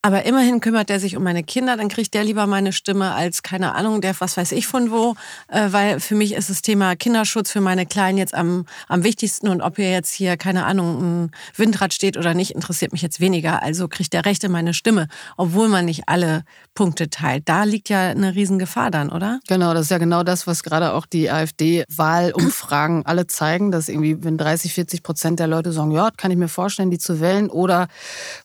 [0.03, 3.45] aber immerhin kümmert er sich um meine Kinder, dann kriegt der lieber meine Stimme als,
[3.45, 5.15] keine Ahnung, der was weiß ich von wo,
[5.49, 9.47] äh, weil für mich ist das Thema Kinderschutz für meine Kleinen jetzt am, am wichtigsten
[9.49, 13.21] und ob hier jetzt hier, keine Ahnung, ein Windrad steht oder nicht, interessiert mich jetzt
[13.21, 13.63] weniger.
[13.63, 16.43] Also kriegt der Rechte meine Stimme, obwohl man nicht alle
[16.75, 17.49] Punkte teilt.
[17.49, 19.39] Da liegt ja eine Riesengefahr dann, oder?
[19.47, 24.23] Genau, das ist ja genau das, was gerade auch die AfD-Wahlumfragen alle zeigen, dass irgendwie,
[24.25, 27.51] wenn 30, 40 Prozent der Leute sagen, ja, kann ich mir vorstellen, die zu wählen,
[27.51, 27.89] oder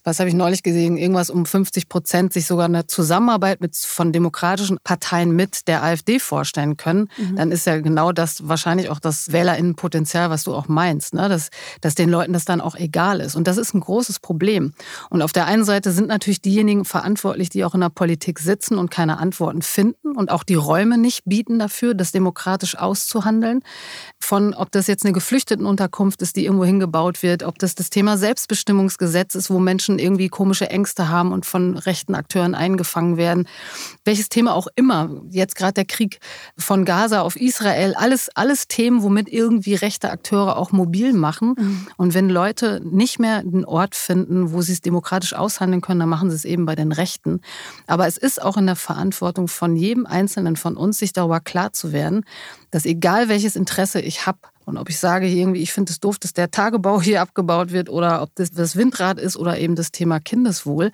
[0.02, 4.12] was habe ich neulich gesehen, irgendwas um 50 Prozent sich sogar eine Zusammenarbeit mit, von
[4.12, 7.36] demokratischen Parteien mit der AfD vorstellen können, mhm.
[7.36, 11.28] dann ist ja genau das wahrscheinlich auch das Wählerinnenpotenzial, was du auch meinst, ne?
[11.28, 13.34] dass, dass den Leuten das dann auch egal ist.
[13.34, 14.74] Und das ist ein großes Problem.
[15.10, 18.78] Und auf der einen Seite sind natürlich diejenigen verantwortlich, die auch in der Politik sitzen
[18.78, 23.60] und keine Antworten finden und auch die Räume nicht bieten dafür, das demokratisch auszuhandeln.
[24.18, 28.16] Von ob das jetzt eine Geflüchtetenunterkunft ist, die irgendwo hingebaut wird, ob das das Thema
[28.16, 33.48] Selbstbestimmungsgesetz ist, wo Menschen irgendwie komische Ängste haben und von rechten Akteuren eingefangen werden.
[34.04, 36.18] Welches Thema auch immer, jetzt gerade der Krieg
[36.56, 41.54] von Gaza auf Israel, alles, alles Themen, womit irgendwie rechte Akteure auch mobil machen.
[41.56, 41.86] Mhm.
[41.96, 46.08] Und wenn Leute nicht mehr einen Ort finden, wo sie es demokratisch aushandeln können, dann
[46.08, 47.40] machen sie es eben bei den Rechten.
[47.86, 51.72] Aber es ist auch in der Verantwortung von jedem Einzelnen von uns, sich darüber klar
[51.72, 52.24] zu werden,
[52.74, 56.18] dass egal welches Interesse ich habe, und ob ich sage irgendwie, ich finde es doof,
[56.18, 59.92] dass der Tagebau hier abgebaut wird oder ob das das Windrad ist oder eben das
[59.92, 60.90] Thema Kindeswohl,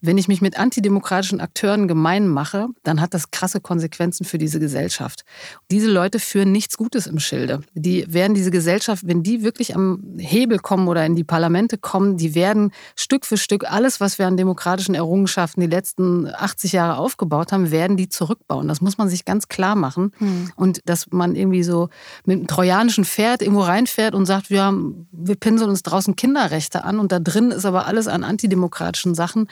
[0.00, 4.60] wenn ich mich mit antidemokratischen Akteuren gemein mache, dann hat das krasse Konsequenzen für diese
[4.60, 5.24] Gesellschaft.
[5.70, 7.62] Diese Leute führen nichts Gutes im Schilde.
[7.74, 12.16] Die werden diese Gesellschaft, wenn die wirklich am Hebel kommen oder in die Parlamente kommen,
[12.18, 16.98] die werden Stück für Stück alles, was wir an demokratischen Errungenschaften die letzten 80 Jahre
[16.98, 18.68] aufgebaut haben, werden die zurückbauen.
[18.68, 20.12] Das muss man sich ganz klar machen.
[20.18, 20.52] Mhm.
[20.56, 21.88] Und dass man irgendwie so
[22.24, 26.84] mit einem trojanischen Pferd irgendwo reinfährt und sagt, wir, haben, wir pinseln uns draußen Kinderrechte
[26.84, 29.48] an und da drin ist aber alles an antidemokratischen Sachen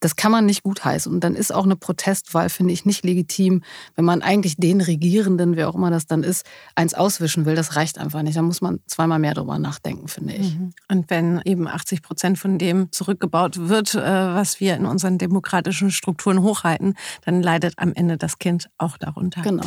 [0.00, 1.12] das kann man nicht gutheißen.
[1.12, 3.62] Und dann ist auch eine Protestwahl, finde ich, nicht legitim,
[3.96, 7.54] wenn man eigentlich den Regierenden, wer auch immer das dann ist, eins auswischen will.
[7.54, 8.36] Das reicht einfach nicht.
[8.36, 10.54] Da muss man zweimal mehr drüber nachdenken, finde ich.
[10.54, 10.70] Mhm.
[10.90, 15.90] Und wenn eben 80 Prozent von dem zurückgebaut wird, äh, was wir in unseren demokratischen
[15.90, 19.42] Strukturen hochhalten, dann leidet am Ende das Kind auch darunter.
[19.42, 19.66] Genau.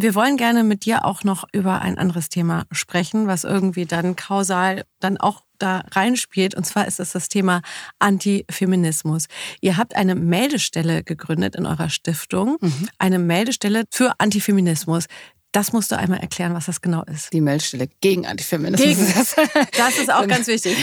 [0.00, 4.14] Wir wollen gerne mit dir auch noch über ein anderes Thema sprechen, was irgendwie dann
[4.14, 6.54] kausal dann auch da reinspielt.
[6.54, 7.62] Und zwar ist es das Thema
[7.98, 9.26] Antifeminismus.
[9.60, 12.88] Ihr habt eine Meldestelle gegründet in eurer Stiftung, mhm.
[12.98, 15.06] eine Meldestelle für Antifeminismus.
[15.52, 17.32] Das musst du einmal erklären, was das genau ist.
[17.32, 19.34] Die Meldestelle gegen Antifeminismus.
[19.34, 19.66] Gegen.
[19.76, 20.76] Das ist auch ganz wichtig.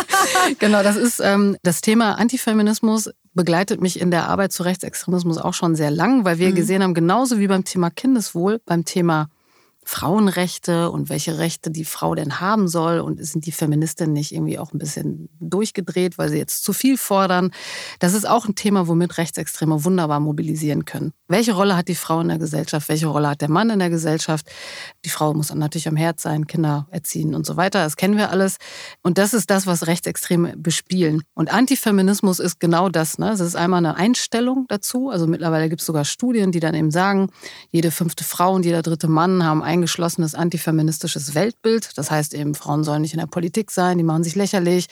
[0.58, 5.54] genau, das ist ähm, das Thema Antifeminismus begleitet mich in der Arbeit zu Rechtsextremismus auch
[5.54, 6.54] schon sehr lang, weil wir mhm.
[6.56, 9.28] gesehen haben, genauso wie beim Thema Kindeswohl, beim Thema
[9.84, 14.58] Frauenrechte und welche Rechte die Frau denn haben soll und sind die Feministinnen nicht irgendwie
[14.58, 17.50] auch ein bisschen durchgedreht, weil sie jetzt zu viel fordern.
[17.98, 21.12] Das ist auch ein Thema, womit Rechtsextreme wunderbar mobilisieren können.
[21.28, 22.88] Welche Rolle hat die Frau in der Gesellschaft?
[22.88, 24.46] Welche Rolle hat der Mann in der Gesellschaft?
[25.04, 27.84] Die Frau muss natürlich am Herd sein, Kinder erziehen und so weiter.
[27.84, 28.56] Das kennen wir alles.
[29.02, 31.22] Und das ist das, was Rechtsextreme bespielen.
[31.34, 33.18] Und Antifeminismus ist genau das.
[33.18, 33.30] Ne?
[33.30, 35.08] Es ist einmal eine Einstellung dazu.
[35.08, 37.30] Also mittlerweile gibt es sogar Studien, die dann eben sagen,
[37.70, 41.96] jede fünfte Frau und jeder dritte Mann haben eingeschlossenes antifeministisches Weltbild.
[41.96, 44.86] Das heißt eben, Frauen sollen nicht in der Politik sein, die machen sich lächerlich.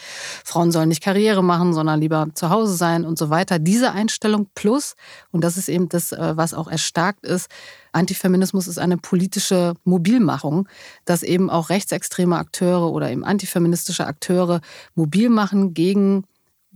[0.45, 3.59] Frauen sollen nicht Karriere machen, sondern lieber zu Hause sein und so weiter.
[3.59, 4.95] Diese Einstellung plus,
[5.33, 7.49] und das ist eben das, äh, was auch erstarkt ist,
[7.93, 10.69] Antifeminismus ist eine politische Mobilmachung,
[11.05, 14.61] dass eben auch rechtsextreme Akteure oder eben antifeministische Akteure
[14.95, 16.25] mobil machen gegen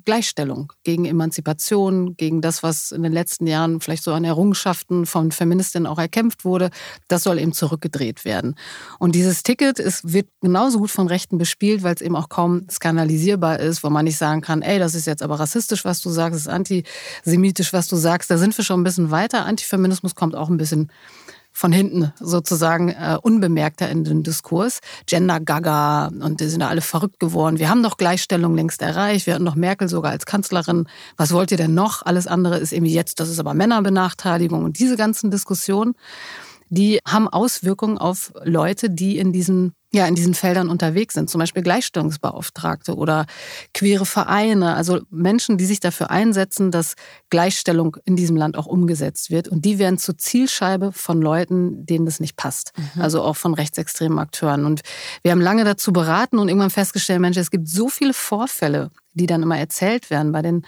[0.04, 5.32] Gleichstellung, gegen Emanzipation, gegen das, was in den letzten Jahren vielleicht so an Errungenschaften von
[5.32, 6.70] Feministinnen auch erkämpft wurde,
[7.08, 8.56] das soll eben zurückgedreht werden.
[8.98, 12.66] Und dieses Ticket ist, wird genauso gut von Rechten bespielt, weil es eben auch kaum
[12.70, 16.10] skandalisierbar ist, wo man nicht sagen kann, ey, das ist jetzt aber rassistisch, was du
[16.10, 18.30] sagst, das ist antisemitisch, was du sagst.
[18.30, 19.46] Da sind wir schon ein bisschen weiter.
[19.46, 20.90] Antifeminismus kommt auch ein bisschen
[21.52, 24.80] von hinten sozusagen äh, unbemerkter in den Diskurs.
[25.06, 27.58] Gender Gaga und die sind da alle verrückt geworden.
[27.58, 29.26] Wir haben doch Gleichstellung längst erreicht.
[29.26, 30.88] Wir hatten doch Merkel sogar als Kanzlerin.
[31.16, 32.04] Was wollt ihr denn noch?
[32.04, 35.94] Alles andere ist irgendwie jetzt, das ist aber Männerbenachteiligung und diese ganzen Diskussionen,
[36.70, 41.38] die haben Auswirkungen auf Leute, die in diesen ja in diesen Feldern unterwegs sind, zum
[41.38, 43.26] Beispiel Gleichstellungsbeauftragte oder
[43.74, 46.94] queere Vereine, also Menschen, die sich dafür einsetzen, dass
[47.30, 49.48] Gleichstellung in diesem Land auch umgesetzt wird.
[49.48, 53.02] Und die werden zur Zielscheibe von Leuten, denen das nicht passt, mhm.
[53.02, 54.64] also auch von rechtsextremen Akteuren.
[54.64, 54.80] Und
[55.22, 59.26] wir haben lange dazu beraten und irgendwann festgestellt, Mensch, es gibt so viele Vorfälle, die
[59.26, 60.64] dann immer erzählt werden bei den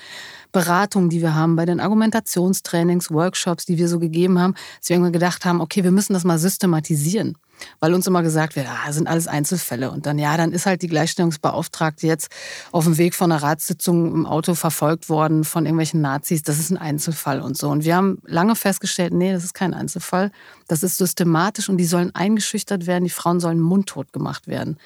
[0.52, 4.96] Beratungen, die wir haben, bei den Argumentationstrainings, Workshops, die wir so gegeben haben, dass wir
[4.96, 7.36] irgendwann gedacht haben, okay, wir müssen das mal systematisieren
[7.80, 9.90] weil uns immer gesagt wird, ah, sind alles Einzelfälle.
[9.90, 12.28] Und dann, ja, dann ist halt die Gleichstellungsbeauftragte jetzt
[12.72, 16.42] auf dem Weg von einer Ratssitzung im Auto verfolgt worden von irgendwelchen Nazis.
[16.42, 17.70] Das ist ein Einzelfall und so.
[17.70, 20.30] Und wir haben lange festgestellt, nee, das ist kein Einzelfall.
[20.68, 24.78] Das ist systematisch und die sollen eingeschüchtert werden, die Frauen sollen mundtot gemacht werden.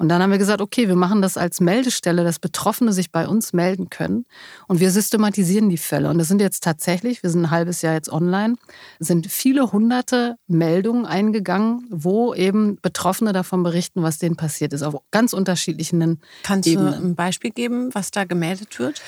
[0.00, 3.28] Und dann haben wir gesagt, okay, wir machen das als Meldestelle, dass Betroffene sich bei
[3.28, 4.24] uns melden können.
[4.66, 6.08] Und wir systematisieren die Fälle.
[6.08, 8.54] Und das sind jetzt tatsächlich, wir sind ein halbes Jahr jetzt online,
[8.98, 14.96] sind viele hunderte Meldungen eingegangen, wo eben Betroffene davon berichten, was denen passiert ist, auf
[15.10, 16.92] ganz unterschiedlichen Kannst Ebenen.
[16.92, 19.02] du ein Beispiel geben, was da gemeldet wird?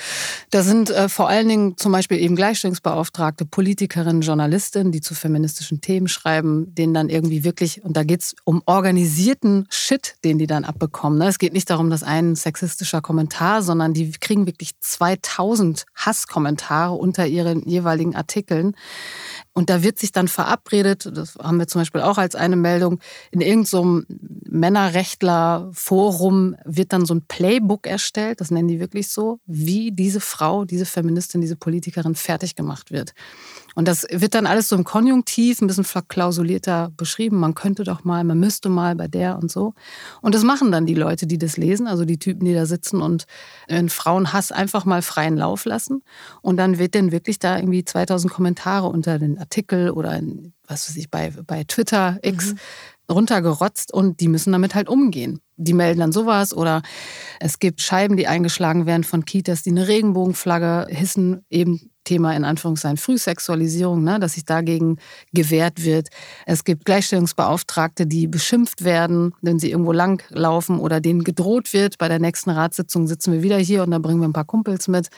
[0.50, 5.80] Da sind äh, vor allen Dingen zum Beispiel eben Gleichstellungsbeauftragte, Politikerinnen, Journalistinnen, die zu feministischen
[5.80, 10.46] Themen schreiben, denen dann irgendwie wirklich, und da geht es um organisierten Shit, den die
[10.46, 11.18] dann ab bekommen.
[11.18, 11.28] Ne?
[11.28, 17.24] Es geht nicht darum, dass ein sexistischer Kommentar, sondern die kriegen wirklich 2000 Hasskommentare unter
[17.24, 18.74] ihren jeweiligen Artikeln.
[19.52, 22.98] Und da wird sich dann verabredet, das haben wir zum Beispiel auch als eine Meldung,
[23.30, 24.02] in irgendeinem so
[24.50, 30.64] Männerrechtler-Forum wird dann so ein Playbook erstellt, das nennen die wirklich so, wie diese Frau,
[30.64, 33.14] diese Feministin, diese Politikerin fertig gemacht wird.
[33.74, 37.38] Und das wird dann alles so im Konjunktiv, ein bisschen verklausulierter beschrieben.
[37.38, 39.74] Man könnte doch mal, man müsste mal bei der und so.
[40.20, 43.00] Und das machen dann die Leute, die das lesen, also die Typen, die da sitzen
[43.00, 43.26] und
[43.68, 46.02] in Frauenhass einfach mal freien Lauf lassen.
[46.42, 50.88] Und dann wird dann wirklich da irgendwie 2000 Kommentare unter den Artikel oder in, was
[50.88, 52.58] weiß ich, bei, bei Twitter, X, mhm
[53.10, 55.40] runtergerotzt und die müssen damit halt umgehen.
[55.56, 56.82] Die melden dann sowas oder
[57.40, 62.44] es gibt Scheiben, die eingeschlagen werden von Kitas, die eine Regenbogenflagge hissen, eben Thema in
[62.44, 64.98] Anführungszeichen Frühsexualisierung, ne, dass sich dagegen
[65.32, 66.08] gewehrt wird.
[66.46, 71.98] Es gibt Gleichstellungsbeauftragte, die beschimpft werden, wenn sie irgendwo langlaufen oder denen gedroht wird.
[71.98, 74.88] Bei der nächsten Ratssitzung sitzen wir wieder hier und dann bringen wir ein paar Kumpels
[74.88, 75.08] mit.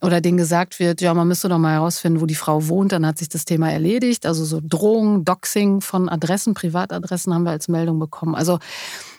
[0.00, 3.04] Oder denen gesagt wird, ja, man müsste doch mal herausfinden, wo die Frau wohnt, dann
[3.04, 4.26] hat sich das Thema erledigt.
[4.26, 8.36] Also so Drohungen, Doxing von Adressen, Privatadressen haben wir als Meldung bekommen.
[8.36, 8.60] Also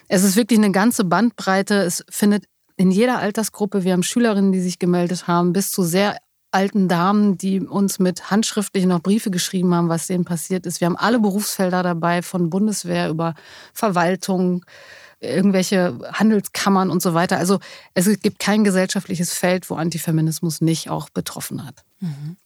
[0.08, 1.74] es ist wirklich eine ganze Bandbreite.
[1.82, 2.44] Es findet
[2.78, 6.16] in jeder Altersgruppe, wir haben Schülerinnen, die sich gemeldet haben, bis zu sehr
[6.52, 10.80] alten Damen, die uns mit handschriftlich noch Briefe geschrieben haben, was denen passiert ist.
[10.80, 13.34] Wir haben alle Berufsfelder dabei, von Bundeswehr über
[13.72, 14.64] Verwaltung,
[15.20, 17.36] irgendwelche Handelskammern und so weiter.
[17.36, 17.60] Also
[17.94, 21.84] es gibt kein gesellschaftliches Feld, wo Antifeminismus nicht auch betroffen hat.
[22.00, 22.36] Mhm.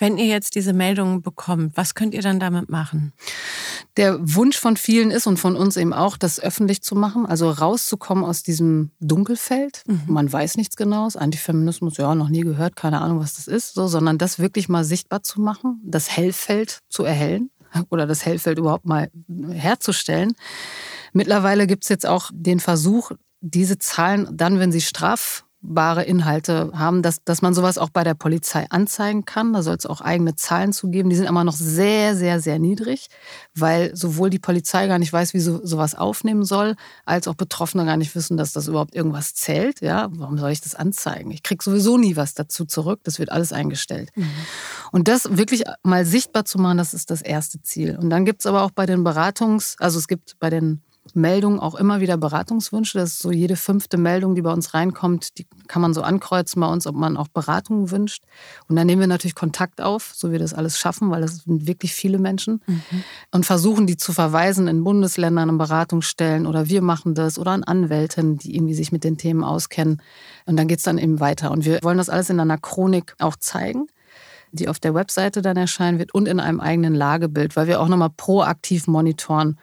[0.00, 3.12] Wenn ihr jetzt diese Meldungen bekommt, was könnt ihr dann damit machen?
[3.98, 7.50] Der Wunsch von vielen ist und von uns eben auch, das öffentlich zu machen, also
[7.50, 9.82] rauszukommen aus diesem Dunkelfeld.
[9.86, 10.02] Mhm.
[10.06, 11.16] Man weiß nichts Genaues.
[11.16, 14.84] Antifeminismus, ja, noch nie gehört, keine Ahnung, was das ist, so, sondern das wirklich mal
[14.84, 17.50] sichtbar zu machen, das Hellfeld zu erhellen
[17.90, 19.10] oder das Hellfeld überhaupt mal
[19.50, 20.32] herzustellen.
[21.12, 26.72] Mittlerweile gibt es jetzt auch den Versuch, diese Zahlen dann, wenn sie straf bare Inhalte
[26.74, 29.52] haben, dass, dass man sowas auch bei der Polizei anzeigen kann.
[29.52, 31.10] Da soll es auch eigene Zahlen zugeben.
[31.10, 33.08] Die sind immer noch sehr, sehr, sehr niedrig,
[33.54, 37.84] weil sowohl die Polizei gar nicht weiß, wie so, sowas aufnehmen soll, als auch Betroffene
[37.84, 39.82] gar nicht wissen, dass das überhaupt irgendwas zählt.
[39.82, 41.30] Ja, warum soll ich das anzeigen?
[41.30, 43.00] Ich kriege sowieso nie was dazu zurück.
[43.04, 44.10] Das wird alles eingestellt.
[44.14, 44.30] Mhm.
[44.92, 47.98] Und das wirklich mal sichtbar zu machen, das ist das erste Ziel.
[48.00, 50.82] Und dann gibt es aber auch bei den Beratungs-, also es gibt bei den
[51.16, 52.98] Meldungen auch immer wieder Beratungswünsche.
[52.98, 56.60] Das ist so jede fünfte Meldung, die bei uns reinkommt, die kann man so ankreuzen
[56.60, 58.24] bei uns, ob man auch Beratungen wünscht.
[58.68, 61.66] Und dann nehmen wir natürlich Kontakt auf, so wir das alles schaffen, weil das sind
[61.66, 63.04] wirklich viele Menschen mhm.
[63.30, 67.64] und versuchen die zu verweisen in Bundesländern, in Beratungsstellen oder wir machen das oder an
[67.64, 70.02] Anwälten, die irgendwie sich mit den Themen auskennen.
[70.46, 71.50] Und dann geht es dann eben weiter.
[71.50, 73.86] Und wir wollen das alles in einer Chronik auch zeigen
[74.52, 77.88] die auf der Webseite dann erscheinen wird und in einem eigenen Lagebild, weil wir auch
[77.88, 79.58] nochmal proaktiv monitoren,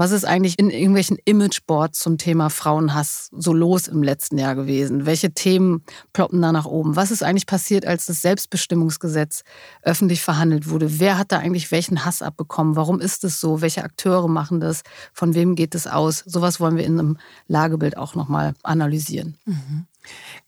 [0.00, 5.04] was ist eigentlich in irgendwelchen Imageboards zum Thema Frauenhass so los im letzten Jahr gewesen?
[5.04, 5.84] Welche Themen
[6.14, 6.96] ploppen da nach oben?
[6.96, 9.42] Was ist eigentlich passiert, als das Selbstbestimmungsgesetz
[9.82, 11.00] öffentlich verhandelt wurde?
[11.00, 12.76] Wer hat da eigentlich welchen Hass abbekommen?
[12.76, 13.60] Warum ist es so?
[13.60, 14.84] Welche Akteure machen das?
[15.12, 16.24] Von wem geht es aus?
[16.24, 19.36] Sowas wollen wir in einem Lagebild auch nochmal analysieren.
[19.44, 19.86] Mhm.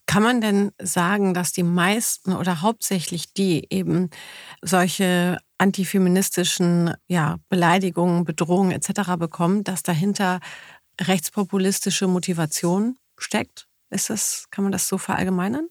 [0.06, 4.08] Kann man denn sagen, dass die meisten oder hauptsächlich die eben
[4.62, 9.16] solche antifeministischen ja, Beleidigungen, Bedrohungen etc.
[9.16, 10.40] bekommen, dass dahinter
[11.00, 13.68] rechtspopulistische Motivation steckt?
[13.90, 15.68] Ist das, kann man das so verallgemeinern?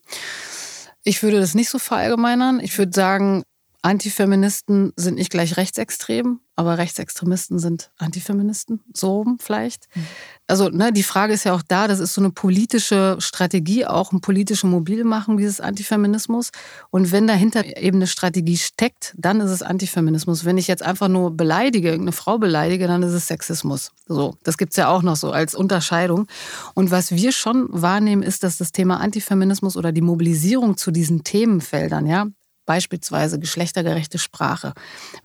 [1.03, 2.61] Ich würde das nicht so verallgemeinern.
[2.61, 3.43] Ich würde sagen,
[3.83, 9.87] Antifeministen sind nicht gleich rechtsextrem, aber Rechtsextremisten sind Antifeministen, so vielleicht.
[9.95, 10.07] Mhm.
[10.45, 14.11] Also ne, die Frage ist ja auch da, das ist so eine politische Strategie, auch
[14.11, 16.51] ein politische Mobilmachen dieses Antifeminismus.
[16.91, 20.45] Und wenn dahinter eben eine Strategie steckt, dann ist es Antifeminismus.
[20.45, 23.91] Wenn ich jetzt einfach nur beleidige, irgendeine Frau beleidige, dann ist es Sexismus.
[24.05, 26.27] So, das gibt's ja auch noch so als Unterscheidung.
[26.75, 31.23] Und was wir schon wahrnehmen, ist, dass das Thema Antifeminismus oder die Mobilisierung zu diesen
[31.23, 32.27] Themenfeldern, ja,
[32.71, 34.71] beispielsweise geschlechtergerechte Sprache.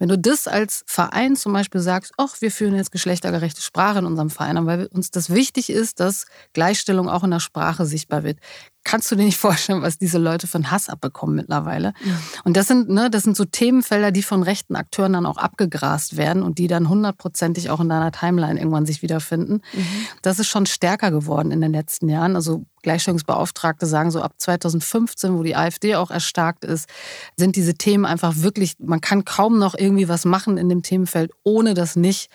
[0.01, 4.05] Wenn du das als Verein zum Beispiel sagst, ach, wir führen jetzt geschlechtergerechte Sprache in
[4.05, 8.41] unserem Verein, weil uns das wichtig ist, dass Gleichstellung auch in der Sprache sichtbar wird,
[8.87, 11.93] kannst du dir nicht vorstellen, was diese Leute von Hass abbekommen mittlerweile.
[12.05, 12.15] Ja.
[12.45, 16.17] Und das sind, ne, das sind so Themenfelder, die von rechten Akteuren dann auch abgegrast
[16.17, 19.61] werden und die dann hundertprozentig auch in deiner Timeline irgendwann sich wiederfinden.
[19.75, 19.87] Mhm.
[20.23, 22.37] Das ist schon stärker geworden in den letzten Jahren.
[22.37, 26.89] Also Gleichstellungsbeauftragte sagen so ab 2015, wo die AfD auch erstarkt ist,
[27.37, 31.33] sind diese Themen einfach wirklich, man kann kaum noch irgendwie was machen in dem Themenfeld,
[31.43, 32.31] ohne dass nicht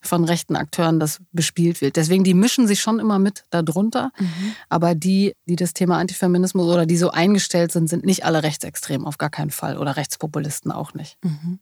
[0.00, 1.96] von rechten Akteuren das bespielt wird.
[1.96, 4.10] Deswegen, die mischen sich schon immer mit darunter.
[4.18, 4.54] Mhm.
[4.68, 9.06] Aber die, die das Thema Antifeminismus oder die so eingestellt sind, sind nicht alle rechtsextrem,
[9.06, 9.78] auf gar keinen Fall.
[9.78, 11.18] Oder Rechtspopulisten auch nicht.
[11.22, 11.58] Mhm.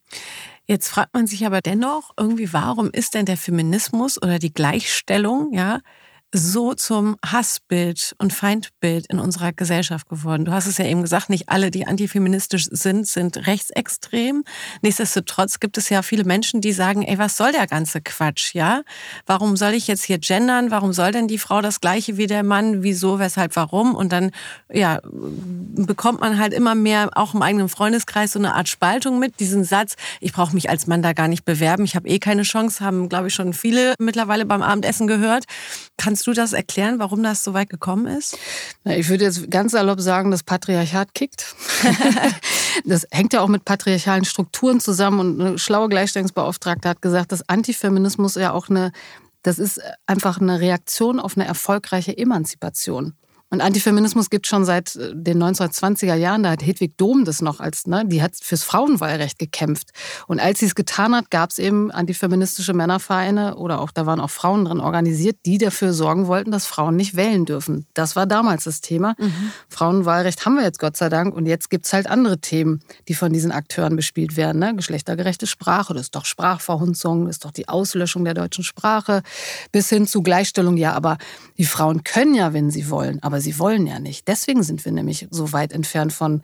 [0.67, 5.53] Jetzt fragt man sich aber dennoch irgendwie, warum ist denn der Feminismus oder die Gleichstellung,
[5.53, 5.81] ja,
[6.35, 10.45] so zum Hassbild und Feindbild in unserer Gesellschaft geworden.
[10.45, 14.45] Du hast es ja eben gesagt, nicht alle, die antifeministisch sind, sind rechtsextrem.
[14.83, 18.83] Nichtsdestotrotz gibt es ja viele Menschen, die sagen, ey, was soll der ganze Quatsch, ja?
[19.27, 20.71] Warum soll ich jetzt hier gendern?
[20.71, 22.83] Warum soll denn die Frau das gleiche wie der Mann?
[22.83, 23.95] Wieso, weshalb, warum?
[23.95, 24.33] Und dann,
[24.73, 29.41] ja, bekommt man halt immer mehr, auch im eigenen Freundeskreis, so eine Art Spaltung mit.
[29.41, 32.43] Diesen Satz, ich brauche mich als Mann da gar nicht bewerben, ich habe eh keine
[32.43, 35.45] Chance, haben, glaube ich, schon viele mittlerweile beim Abendessen gehört.
[35.97, 38.39] Kannst Kannst du das erklären, warum das so weit gekommen ist?
[38.83, 41.55] Na, ich würde jetzt ganz salopp sagen, das Patriarchat kickt.
[42.87, 45.21] das hängt ja auch mit patriarchalen Strukturen zusammen.
[45.21, 48.93] Und eine schlaue Gleichstellungsbeauftragte hat gesagt, dass Antifeminismus ja auch eine,
[49.43, 53.13] das ist einfach eine Reaktion auf eine erfolgreiche Emanzipation.
[53.55, 56.43] Und Antifeminismus gibt schon seit äh, den 1920er Jahren.
[56.43, 59.91] Da hat Hedwig Dohm das noch als, ne, die hat fürs Frauenwahlrecht gekämpft.
[60.27, 64.19] Und als sie es getan hat, gab es eben antifeministische Männervereine oder auch da waren
[64.19, 67.87] auch Frauen drin organisiert, die dafür sorgen wollten, dass Frauen nicht wählen dürfen.
[67.95, 69.15] Das war damals das Thema.
[69.21, 69.53] Mhm.
[69.69, 71.33] Frauenwahlrecht haben wir jetzt Gott sei Dank.
[71.33, 74.59] Und jetzt gibt es halt andere Themen, die von diesen Akteuren bespielt werden.
[74.59, 74.75] Ne?
[74.75, 79.23] Geschlechtergerechte Sprache, das ist doch Sprachverhunzung, das ist doch die Auslöschung der deutschen Sprache,
[79.71, 80.77] bis hin zu Gleichstellung.
[80.77, 81.19] Ja, aber
[81.57, 83.23] die Frauen können ja, wenn sie wollen.
[83.23, 84.27] Aber sie wollen ja nicht.
[84.27, 86.43] Deswegen sind wir nämlich so weit entfernt von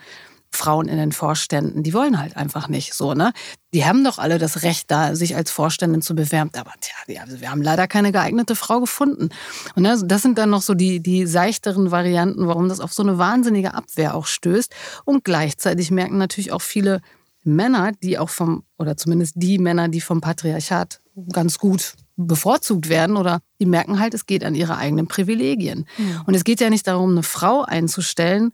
[0.52, 1.82] Frauen in den Vorständen.
[1.82, 3.32] Die wollen halt einfach nicht so, ne?
[3.72, 6.50] Die haben doch alle das Recht, da sich als Vorständin zu bewerben.
[6.54, 9.28] Aber tja, wir haben leider keine geeignete Frau gefunden.
[9.76, 13.16] Und das sind dann noch so die, die seichteren Varianten, warum das auf so eine
[13.16, 14.74] wahnsinnige Abwehr auch stößt.
[15.04, 17.00] Und gleichzeitig merken natürlich auch viele
[17.44, 21.00] Männer, die auch vom, oder zumindest die Männer, die vom Patriarchat
[21.32, 21.94] ganz gut
[22.26, 25.86] bevorzugt werden oder die merken halt, es geht an ihre eigenen Privilegien.
[25.98, 26.22] Mhm.
[26.26, 28.52] Und es geht ja nicht darum, eine Frau einzustellen,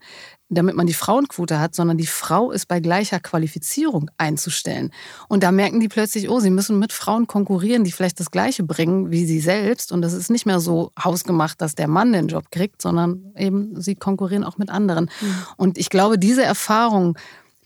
[0.49, 4.91] damit man die Frauenquote hat, sondern die Frau ist bei gleicher Qualifizierung einzustellen.
[5.27, 8.63] Und da merken die plötzlich, oh, sie müssen mit Frauen konkurrieren, die vielleicht das Gleiche
[8.63, 9.91] bringen wie sie selbst.
[9.91, 13.79] Und das ist nicht mehr so hausgemacht, dass der Mann den Job kriegt, sondern eben
[13.79, 15.09] sie konkurrieren auch mit anderen.
[15.19, 15.35] Mhm.
[15.57, 17.17] Und ich glaube, diese Erfahrung,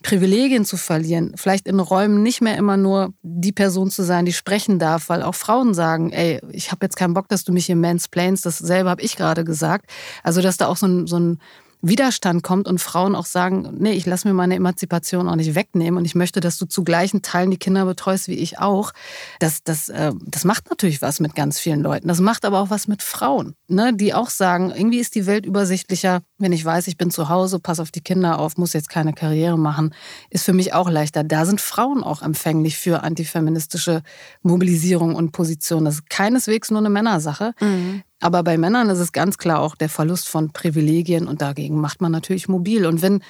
[0.01, 4.33] Privilegien zu verlieren, vielleicht in Räumen nicht mehr immer nur die Person zu sein, die
[4.33, 7.67] sprechen darf, weil auch Frauen sagen, ey, ich habe jetzt keinen Bock, dass du mich
[7.67, 9.89] hier mansplainst, das selber habe ich gerade gesagt.
[10.23, 11.39] Also dass da auch so ein, so ein
[11.81, 15.97] Widerstand kommt und Frauen auch sagen, nee, ich lasse mir meine Emanzipation auch nicht wegnehmen
[15.97, 18.91] und ich möchte, dass du zu gleichen Teilen die Kinder betreust wie ich auch.
[19.39, 22.07] Das, das, äh, das macht natürlich was mit ganz vielen Leuten.
[22.07, 25.45] Das macht aber auch was mit Frauen, ne, die auch sagen, irgendwie ist die Welt
[25.45, 28.89] übersichtlicher, wenn ich weiß, ich bin zu Hause, pass auf die Kinder auf, muss jetzt
[28.89, 29.93] keine Karriere machen,
[30.29, 31.23] ist für mich auch leichter.
[31.23, 34.01] Da sind Frauen auch empfänglich für antifeministische
[34.41, 35.85] Mobilisierung und Position.
[35.85, 37.53] Das ist keineswegs nur eine Männersache.
[37.59, 38.03] Mhm.
[38.21, 42.01] Aber bei Männern ist es ganz klar auch der Verlust von Privilegien und dagegen macht
[42.01, 42.85] man natürlich mobil.
[42.85, 43.21] Und wenn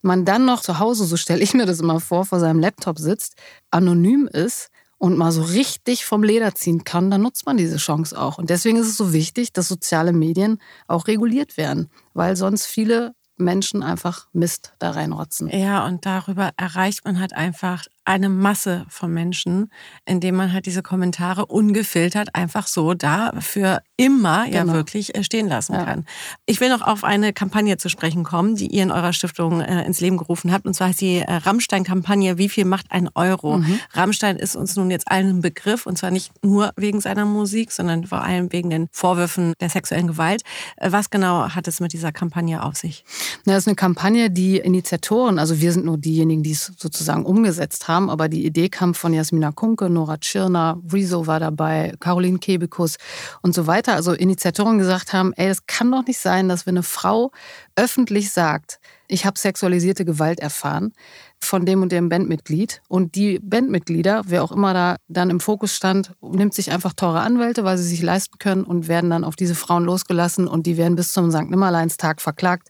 [0.00, 2.98] man dann noch zu Hause, so stelle ich mir das immer vor, vor seinem Laptop
[2.98, 3.34] sitzt,
[3.70, 8.18] anonym ist und mal so richtig vom Leder ziehen kann, dann nutzt man diese Chance
[8.18, 8.38] auch.
[8.38, 13.14] Und deswegen ist es so wichtig, dass soziale Medien auch reguliert werden, weil sonst viele
[13.36, 15.48] Menschen einfach Mist da reinrotzen.
[15.48, 19.70] Ja, und darüber erreicht man halt einfach eine Masse von Menschen,
[20.06, 24.56] indem man halt diese Kommentare ungefiltert einfach so da für immer genau.
[24.56, 25.84] ja wirklich äh, stehen lassen ja.
[25.84, 26.06] kann.
[26.46, 29.84] Ich will noch auf eine Kampagne zu sprechen kommen, die ihr in eurer Stiftung äh,
[29.84, 30.64] ins Leben gerufen habt.
[30.64, 33.58] Und zwar ist die äh, Rammstein-Kampagne Wie viel macht ein Euro?
[33.58, 33.78] Mhm.
[33.92, 37.72] Rammstein ist uns nun jetzt allen ein Begriff und zwar nicht nur wegen seiner Musik,
[37.72, 40.42] sondern vor allem wegen den Vorwürfen der sexuellen Gewalt.
[40.76, 43.04] Äh, was genau hat es mit dieser Kampagne auf sich?
[43.44, 47.26] Na, das ist eine Kampagne, die Initiatoren, also wir sind nur diejenigen, die es sozusagen
[47.26, 52.38] umgesetzt haben, aber die Idee kam von Jasmina Kunke, Nora Tschirner, Rezo war dabei, Caroline
[52.38, 52.96] Kebekus
[53.42, 53.94] und so weiter.
[53.94, 57.32] Also Initiatoren gesagt haben, ey, es kann doch nicht sein, dass wenn eine Frau
[57.76, 58.78] öffentlich sagt,
[59.08, 60.92] ich habe sexualisierte Gewalt erfahren
[61.40, 65.74] von dem und dem Bandmitglied und die Bandmitglieder, wer auch immer da dann im Fokus
[65.74, 69.34] stand, nimmt sich einfach teure Anwälte, weil sie sich leisten können und werden dann auf
[69.34, 71.48] diese Frauen losgelassen und die werden bis zum St.
[71.48, 72.68] Nimmerleinstag verklagt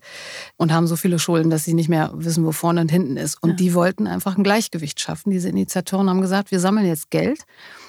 [0.57, 3.43] und haben so viele Schulden, dass sie nicht mehr wissen, wo vorne und hinten ist.
[3.43, 3.57] Und ja.
[3.57, 5.31] die wollten einfach ein Gleichgewicht schaffen.
[5.31, 7.45] Diese Initiatoren haben gesagt, wir sammeln jetzt Geld,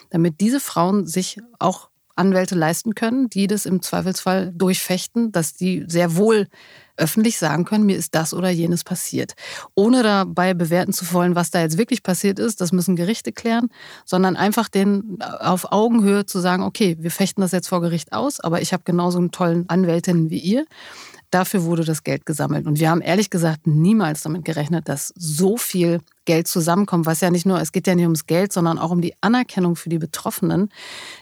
[0.10, 5.86] damit diese Frauen sich auch Anwälte leisten können, die das im Zweifelsfall durchfechten, dass die
[5.88, 6.48] sehr wohl
[7.00, 9.34] öffentlich sagen können, mir ist das oder jenes passiert.
[9.76, 13.70] Ohne dabei bewerten zu wollen, was da jetzt wirklich passiert ist, das müssen Gerichte klären,
[14.06, 18.40] sondern einfach den auf Augenhöhe zu sagen, okay, wir fechten das jetzt vor Gericht aus,
[18.40, 20.66] aber ich habe genauso einen tollen Anwältin wie ihr.
[21.32, 22.66] Dafür wurde das Geld gesammelt.
[22.66, 27.30] Und wir haben ehrlich gesagt niemals damit gerechnet, dass so viel Geld zusammenkommt, was ja
[27.30, 30.00] nicht nur, es geht ja nicht ums Geld, sondern auch um die Anerkennung für die
[30.00, 30.70] Betroffenen,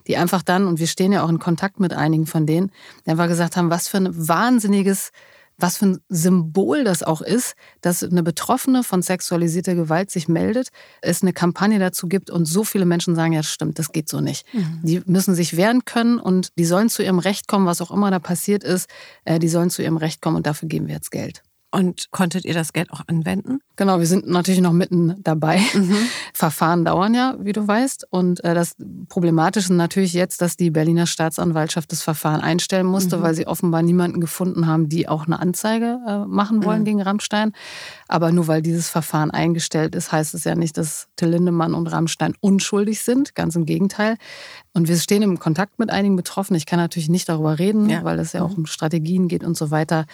[0.08, 2.72] die einfach dann, und wir stehen ja auch in Kontakt mit einigen von denen,
[3.06, 5.12] die einfach gesagt haben, was für ein wahnsinniges
[5.58, 10.70] was für ein Symbol das auch ist, dass eine Betroffene von sexualisierter Gewalt sich meldet,
[11.02, 14.08] es eine Kampagne dazu gibt und so viele Menschen sagen, ja, das stimmt, das geht
[14.08, 14.46] so nicht.
[14.54, 14.80] Mhm.
[14.84, 18.12] Die müssen sich wehren können und die sollen zu ihrem Recht kommen, was auch immer
[18.12, 18.90] da passiert ist,
[19.26, 21.42] äh, die sollen zu ihrem Recht kommen und dafür geben wir jetzt Geld.
[21.70, 23.60] Und konntet ihr das Geld auch anwenden?
[23.76, 25.62] Genau, wir sind natürlich noch mitten dabei.
[25.74, 25.98] Mhm.
[26.34, 28.08] Verfahren dauern ja, wie du weißt.
[28.10, 28.76] Und äh, das
[29.10, 33.22] Problematische ist natürlich jetzt, dass die Berliner Staatsanwaltschaft das Verfahren einstellen musste, mhm.
[33.22, 36.86] weil sie offenbar niemanden gefunden haben, die auch eine Anzeige äh, machen wollen mhm.
[36.86, 37.52] gegen Rammstein.
[38.08, 41.88] Aber nur weil dieses Verfahren eingestellt ist, heißt es ja nicht, dass Till Lindemann und
[41.88, 43.36] Rammstein unschuldig sind.
[43.36, 44.16] Ganz im Gegenteil.
[44.74, 46.58] Und wir stehen im Kontakt mit einigen Betroffenen.
[46.58, 48.04] Ich kann natürlich nicht darüber reden, ja.
[48.06, 48.60] weil es ja auch mhm.
[48.60, 50.06] um Strategien geht und so weiter.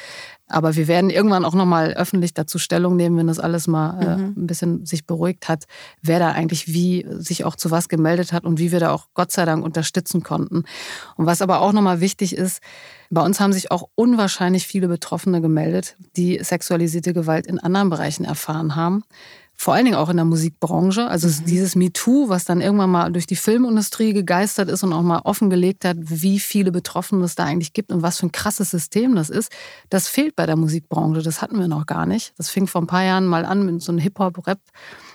[0.48, 4.18] Aber wir werden irgendwann auch nochmal öffentlich dazu Stellung nehmen, wenn das alles mal äh,
[4.18, 4.34] mhm.
[4.38, 5.66] ein bisschen sich beruhigt hat,
[6.02, 9.08] wer da eigentlich wie sich auch zu was gemeldet hat und wie wir da auch
[9.14, 10.64] Gott sei Dank unterstützen konnten.
[11.16, 12.62] Und was aber auch nochmal wichtig ist,
[13.10, 18.26] bei uns haben sich auch unwahrscheinlich viele Betroffene gemeldet, die sexualisierte Gewalt in anderen Bereichen
[18.26, 19.04] erfahren haben
[19.56, 21.08] vor allen Dingen auch in der Musikbranche.
[21.08, 21.46] Also mhm.
[21.46, 25.86] dieses MeToo, was dann irgendwann mal durch die Filmindustrie gegeistert ist und auch mal offengelegt
[25.86, 29.30] hat, wie viele Betroffene es da eigentlich gibt und was für ein krasses System das
[29.30, 29.52] ist,
[29.90, 31.22] das fehlt bei der Musikbranche.
[31.22, 32.34] Das hatten wir noch gar nicht.
[32.38, 34.60] Das fing vor ein paar Jahren mal an mit so einem Hip-Hop-Rap.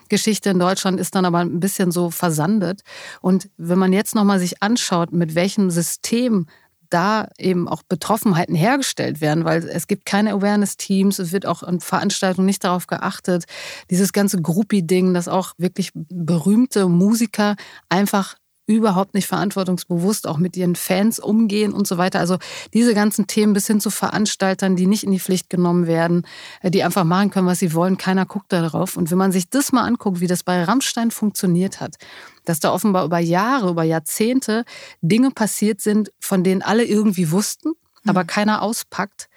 [0.09, 2.83] Geschichte in Deutschland ist dann aber ein bisschen so versandet.
[3.21, 6.47] Und wenn man jetzt nochmal sich anschaut, mit welchem System
[6.91, 11.81] da eben auch Betroffenheiten hergestellt werden, weil es gibt keine Awareness-Teams, es wird auch an
[11.81, 13.45] Veranstaltungen nicht darauf geachtet.
[13.91, 17.57] Dieses ganze Groupie-Ding, dass auch wirklich berühmte Musiker
[17.89, 18.37] einfach
[18.69, 22.21] überhaupt nicht verantwortungsbewusst auch mit ihren Fans umgehen und so weiter.
[22.21, 22.37] Also
[22.75, 26.27] diese ganzen Themen bis hin zu Veranstaltern, die nicht in die Pflicht genommen werden,
[26.61, 27.97] äh, die einfach machen können, was sie wollen.
[27.97, 28.97] Keiner guckt darauf.
[28.97, 31.97] Und wenn man sich das mal anguckt, wie das bei Rammstein funktioniert hat,
[32.45, 34.65] dass da offenbar über Jahre, über Jahrzehnte
[35.01, 37.73] Dinge passiert sind, von denen alle irgendwie wussten,
[38.07, 38.27] aber mhm.
[38.29, 39.29] keiner auspackt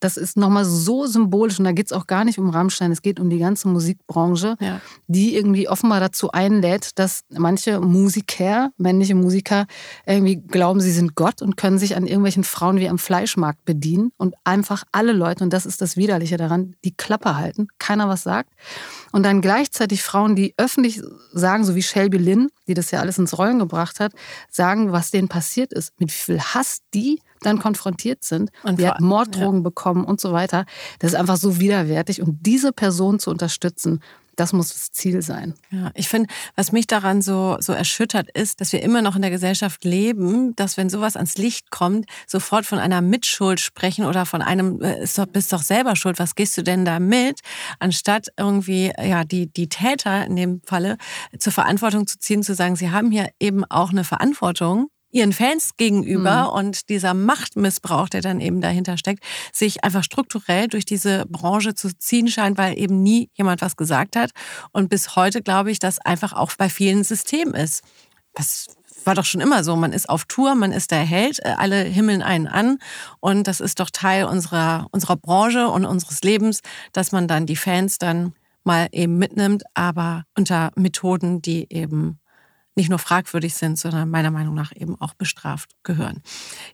[0.00, 3.02] das ist nochmal so symbolisch und da geht es auch gar nicht um Rammstein, es
[3.02, 4.80] geht um die ganze Musikbranche, ja.
[5.06, 9.66] die irgendwie offenbar dazu einlädt, dass manche Musiker, männliche Musiker,
[10.06, 14.12] irgendwie glauben, sie sind Gott und können sich an irgendwelchen Frauen wie am Fleischmarkt bedienen
[14.18, 18.22] und einfach alle Leute, und das ist das Widerliche daran, die Klappe halten, keiner was
[18.22, 18.50] sagt.
[19.12, 21.00] Und dann gleichzeitig Frauen, die öffentlich
[21.32, 24.12] sagen, so wie Shelby Lynn, die das ja alles ins Rollen gebracht hat,
[24.50, 28.50] sagen, was denen passiert ist, mit wie viel Hass die dann konfrontiert sind.
[28.62, 29.62] Und die hat Morddrogen ja.
[29.62, 30.66] bekommen und so weiter.
[30.98, 32.20] Das ist einfach so widerwärtig.
[32.20, 34.00] Und diese Person zu unterstützen,
[34.36, 35.54] das muss das Ziel sein.
[35.70, 39.22] Ja, ich finde, was mich daran so, so erschüttert ist, dass wir immer noch in
[39.22, 44.26] der Gesellschaft leben, dass wenn sowas ans Licht kommt, sofort von einer Mitschuld sprechen oder
[44.26, 47.40] von einem, äh, ist doch, bist doch selber schuld, was gehst du denn da mit?
[47.78, 50.98] Anstatt irgendwie, ja, die, die Täter in dem Falle
[51.38, 55.76] zur Verantwortung zu ziehen, zu sagen, sie haben hier eben auch eine Verantwortung ihren Fans
[55.76, 56.58] gegenüber mhm.
[56.58, 61.96] und dieser Machtmissbrauch, der dann eben dahinter steckt, sich einfach strukturell durch diese Branche zu
[61.96, 64.30] ziehen scheint, weil eben nie jemand was gesagt hat.
[64.72, 67.82] Und bis heute glaube ich, dass einfach auch bei vielen System ist.
[68.34, 68.66] Das
[69.04, 69.76] war doch schon immer so.
[69.76, 72.78] Man ist auf Tour, man ist der Held, äh, alle himmeln einen an.
[73.20, 76.60] Und das ist doch Teil unserer, unserer Branche und unseres Lebens,
[76.92, 78.34] dass man dann die Fans dann
[78.64, 82.18] mal eben mitnimmt, aber unter Methoden, die eben
[82.76, 86.22] nicht nur fragwürdig sind, sondern meiner Meinung nach eben auch bestraft gehören.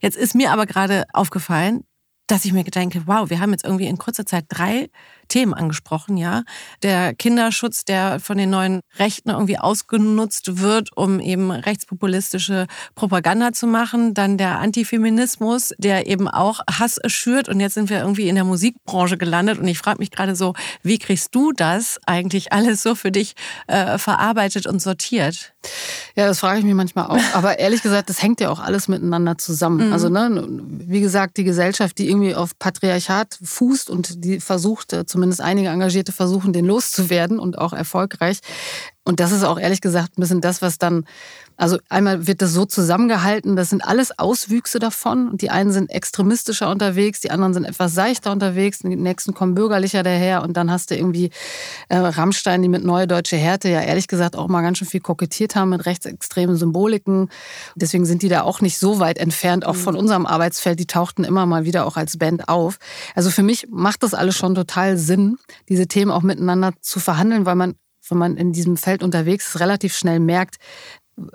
[0.00, 1.84] Jetzt ist mir aber gerade aufgefallen,
[2.26, 4.88] dass ich mir denke, wow, wir haben jetzt irgendwie in kurzer Zeit drei
[5.33, 6.43] Themen angesprochen, ja.
[6.83, 13.66] Der Kinderschutz, der von den neuen Rechten irgendwie ausgenutzt wird, um eben rechtspopulistische Propaganda zu
[13.66, 14.12] machen.
[14.12, 17.49] Dann der Antifeminismus, der eben auch Hass schürt.
[17.49, 19.59] Und jetzt sind wir irgendwie in der Musikbranche gelandet.
[19.59, 20.53] Und ich frage mich gerade so,
[20.83, 23.33] wie kriegst du das eigentlich alles so für dich
[23.68, 25.55] äh, verarbeitet und sortiert?
[26.14, 27.22] Ja, das frage ich mich manchmal auch.
[27.33, 29.87] Aber ehrlich gesagt, das hängt ja auch alles miteinander zusammen.
[29.87, 29.93] Mhm.
[29.95, 35.07] Also, ne, wie gesagt, die Gesellschaft, die irgendwie auf Patriarchat fußt und die versucht, äh,
[35.22, 38.40] zumindest einige Engagierte versuchen, den loszuwerden und auch erfolgreich.
[39.05, 41.07] Und das ist auch ehrlich gesagt ein bisschen das, was dann,
[41.57, 45.28] also einmal wird das so zusammengehalten, das sind alles Auswüchse davon.
[45.28, 49.57] Und die einen sind extremistischer unterwegs, die anderen sind etwas seichter unterwegs, die nächsten kommen
[49.57, 51.30] bürgerlicher daher und dann hast du irgendwie
[51.88, 55.00] äh, Rammstein, die mit Neue Deutsche Härte ja ehrlich gesagt auch mal ganz schön viel
[55.00, 57.28] kokettiert haben mit rechtsextremen Symboliken.
[57.74, 60.00] Deswegen sind die da auch nicht so weit entfernt, auch von mhm.
[60.00, 60.78] unserem Arbeitsfeld.
[60.78, 62.78] Die tauchten immer mal wieder auch als Band auf.
[63.16, 65.38] Also für mich macht das alles schon total Sinn,
[65.68, 67.74] diese Themen auch miteinander zu verhandeln, weil man
[68.12, 70.58] wenn man in diesem Feld unterwegs ist, relativ schnell merkt,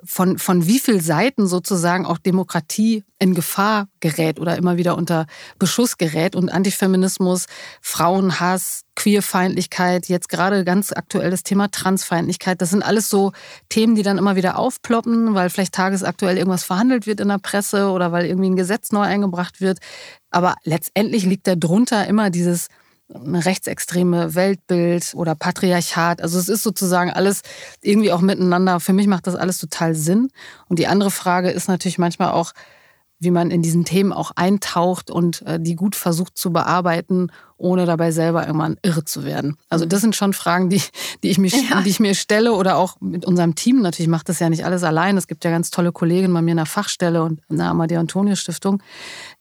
[0.04, 5.28] von, von wie vielen Seiten sozusagen auch Demokratie in Gefahr gerät oder immer wieder unter
[5.60, 7.46] Beschuss gerät und Antifeminismus,
[7.82, 13.34] Frauenhass, Queerfeindlichkeit, jetzt gerade ganz aktuell das Thema Transfeindlichkeit, das sind alles so
[13.70, 17.92] Themen, die dann immer wieder aufploppen, weil vielleicht tagesaktuell irgendwas verhandelt wird in der Presse
[17.92, 19.80] oder weil irgendwie ein Gesetz neu eingebracht wird.
[20.32, 22.68] Aber letztendlich liegt darunter immer dieses
[23.10, 26.22] rechtsextreme Weltbild oder Patriarchat.
[26.22, 27.42] Also es ist sozusagen alles
[27.82, 28.80] irgendwie auch miteinander.
[28.80, 30.30] Für mich macht das alles total Sinn.
[30.68, 32.54] Und die andere Frage ist natürlich manchmal auch,
[33.20, 37.88] wie man in diesen Themen auch eintaucht und äh, die gut versucht zu bearbeiten, ohne
[37.88, 39.58] dabei selber irgendwann irre zu werden.
[39.70, 40.82] Also das sind schon Fragen, die,
[41.24, 41.82] die, ich, mich, ja.
[41.82, 43.82] die ich mir stelle oder auch mit unserem Team.
[43.82, 45.18] Natürlich macht das ja nicht alles allein.
[45.18, 48.00] Es gibt ja ganz tolle Kolleginnen bei mir in der Fachstelle und in der Amadeo
[48.00, 48.84] Antonio Stiftung,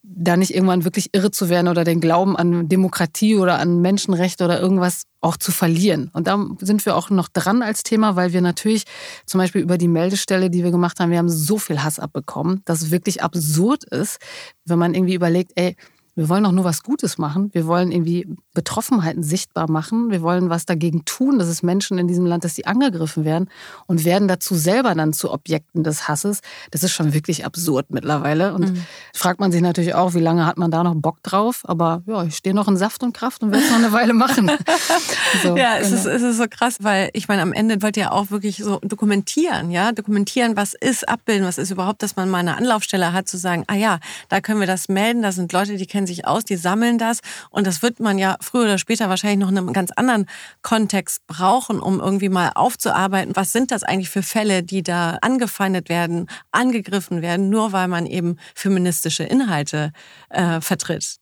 [0.09, 4.45] da nicht irgendwann wirklich irre zu werden oder den Glauben an Demokratie oder an Menschenrechte
[4.45, 6.11] oder irgendwas auch zu verlieren.
[6.13, 8.85] Und da sind wir auch noch dran als Thema, weil wir natürlich
[9.27, 12.63] zum Beispiel über die Meldestelle, die wir gemacht haben, wir haben so viel Hass abbekommen,
[12.65, 14.19] dass es wirklich absurd ist,
[14.65, 15.77] wenn man irgendwie überlegt, ey,
[16.17, 17.51] wir wollen doch nur was Gutes machen.
[17.53, 20.11] Wir wollen irgendwie Betroffenheiten sichtbar machen.
[20.11, 23.51] Wir wollen was dagegen tun, dass es Menschen in diesem Land, dass die angegriffen werden
[23.87, 26.41] und werden dazu selber dann zu Objekten des Hasses.
[26.71, 28.55] Das ist schon wirklich absurd mittlerweile.
[28.55, 28.87] Und mhm.
[29.15, 31.61] fragt man sich natürlich auch, wie lange hat man da noch Bock drauf?
[31.65, 34.15] Aber ja, ich stehe noch in Saft und Kraft und werde es noch eine Weile
[34.15, 34.51] machen.
[35.43, 36.01] so, ja, es, genau.
[36.01, 38.79] ist, es ist so krass, weil ich meine, am Ende wollt ihr auch wirklich so
[38.81, 43.29] dokumentieren, ja, dokumentieren, was ist, abbilden, was ist überhaupt, dass man mal eine Anlaufstelle hat,
[43.29, 43.99] zu sagen, ah ja,
[44.31, 46.99] da können wir das melden, da sind Leute, die kennen kennen sich aus, die sammeln
[46.99, 50.27] das und das wird man ja früher oder später wahrscheinlich noch in einem ganz anderen
[50.63, 55.89] Kontext brauchen, um irgendwie mal aufzuarbeiten, was sind das eigentlich für Fälle, die da angefeindet
[55.89, 59.93] werden, angegriffen werden, nur weil man eben feministische Inhalte
[60.31, 61.19] äh, vertritt.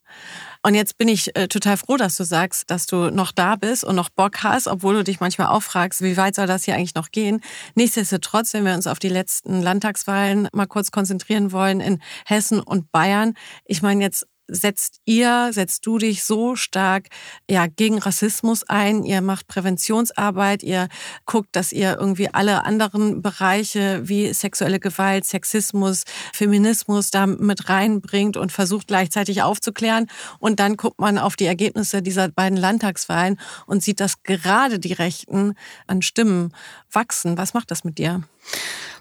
[0.67, 3.85] Und jetzt bin ich äh, total froh, dass du sagst, dass du noch da bist
[3.85, 6.75] und noch Bock hast, obwohl du dich manchmal auch fragst, wie weit soll das hier
[6.75, 7.41] eigentlich noch gehen.
[7.75, 12.91] Nichtsdestotrotz, wenn wir uns auf die letzten Landtagswahlen mal kurz konzentrieren wollen in Hessen und
[12.93, 13.35] Bayern,
[13.67, 17.09] ich meine jetzt setzt ihr, setzt du dich so stark
[17.49, 20.89] ja, gegen Rassismus ein, ihr macht Präventionsarbeit, ihr
[21.27, 28.37] guckt, dass ihr irgendwie alle anderen Bereiche wie sexuelle Gewalt, Sexismus, Feminismus da mit reinbringt
[28.37, 30.09] und versucht gleichzeitig aufzuklären.
[30.39, 34.93] Und dann guckt man auf die Ergebnisse dieser beiden Landtagswahlen und sieht, dass gerade die
[34.93, 35.55] Rechten
[35.87, 36.53] an Stimmen
[36.91, 37.39] wachsen.
[37.39, 38.23] Was macht das mit dir?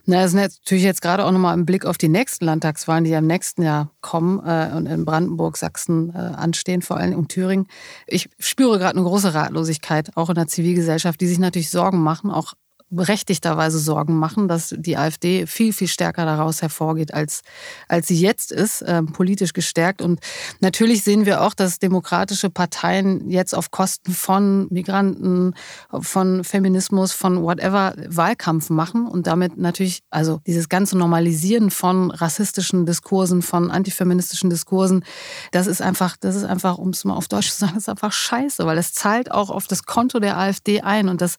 [0.05, 3.11] Na, das ist natürlich jetzt gerade auch nochmal im Blick auf die nächsten Landtagswahlen, die
[3.11, 7.27] ja im nächsten Jahr kommen äh, und in Brandenburg, Sachsen äh, anstehen, vor allem in
[7.29, 7.67] Thüringen.
[8.05, 12.31] Ich spüre gerade eine große Ratlosigkeit, auch in der Zivilgesellschaft, die sich natürlich Sorgen machen,
[12.31, 12.53] auch
[12.95, 17.41] berechtigterweise Sorgen machen, dass die AfD viel, viel stärker daraus hervorgeht, als,
[17.87, 20.01] als sie jetzt ist, äh, politisch gestärkt.
[20.01, 20.19] Und
[20.59, 25.53] natürlich sehen wir auch, dass demokratische Parteien jetzt auf Kosten von Migranten,
[25.91, 32.85] von Feminismus, von whatever Wahlkampf machen und damit natürlich, also dieses ganze Normalisieren von rassistischen
[32.85, 35.03] Diskursen, von antifeministischen Diskursen,
[35.51, 37.89] das ist einfach, das ist einfach, um es mal auf Deutsch zu sagen, das ist
[37.89, 41.35] einfach scheiße, weil es zahlt auch auf das Konto der AfD ein und dass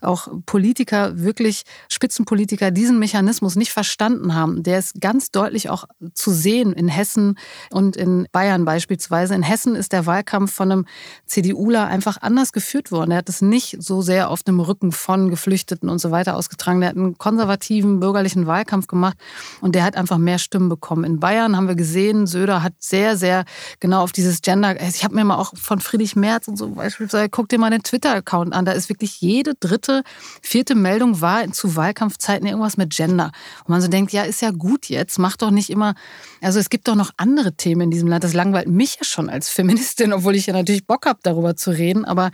[0.00, 4.62] auch Politiker Politiker, wirklich Spitzenpolitiker, diesen Mechanismus nicht verstanden haben.
[4.62, 5.84] Der ist ganz deutlich auch
[6.14, 7.38] zu sehen in Hessen
[7.70, 9.34] und in Bayern beispielsweise.
[9.34, 10.86] In Hessen ist der Wahlkampf von einem
[11.26, 13.12] CDUler einfach anders geführt worden.
[13.12, 16.80] Er hat es nicht so sehr auf dem Rücken von Geflüchteten und so weiter ausgetragen.
[16.80, 19.16] Der hat einen konservativen bürgerlichen Wahlkampf gemacht
[19.60, 21.04] und der hat einfach mehr Stimmen bekommen.
[21.04, 23.44] In Bayern haben wir gesehen, Söder hat sehr, sehr
[23.80, 24.80] genau auf dieses Gender.
[24.82, 27.82] Ich habe mir mal auch von Friedrich Merz und so beispielsweise, guck dir mal den
[27.82, 28.64] Twitter-Account an.
[28.64, 30.02] Da ist wirklich jede dritte,
[30.42, 30.87] vierte Meldung
[31.20, 33.32] war zu Wahlkampfzeiten irgendwas mit Gender.
[33.64, 35.94] Und man so denkt, ja, ist ja gut jetzt, mach doch nicht immer.
[36.40, 38.24] Also es gibt doch noch andere Themen in diesem Land.
[38.24, 41.70] Das langweilt mich ja schon als Feministin, obwohl ich ja natürlich Bock habe, darüber zu
[41.70, 42.04] reden.
[42.04, 42.30] Aber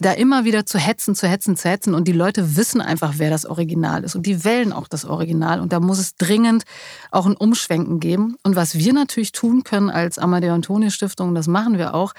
[0.00, 1.94] da immer wieder zu hetzen, zu hetzen, zu hetzen.
[1.94, 4.14] Und die Leute wissen einfach, wer das Original ist.
[4.14, 5.60] Und die wählen auch das Original.
[5.60, 6.64] Und da muss es dringend
[7.10, 8.36] auch ein Umschwenken geben.
[8.42, 12.14] Und was wir natürlich tun können als Amadeo Antonio Stiftung, das machen wir auch,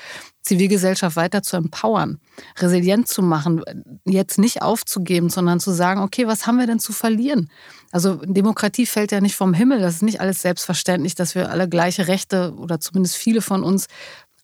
[0.49, 2.19] Zivilgesellschaft weiter zu empowern,
[2.57, 3.61] resilient zu machen,
[4.05, 7.49] jetzt nicht aufzugeben, sondern zu sagen, okay, was haben wir denn zu verlieren?
[7.91, 11.69] Also Demokratie fällt ja nicht vom Himmel, das ist nicht alles selbstverständlich, dass wir alle
[11.69, 13.85] gleiche Rechte oder zumindest viele von uns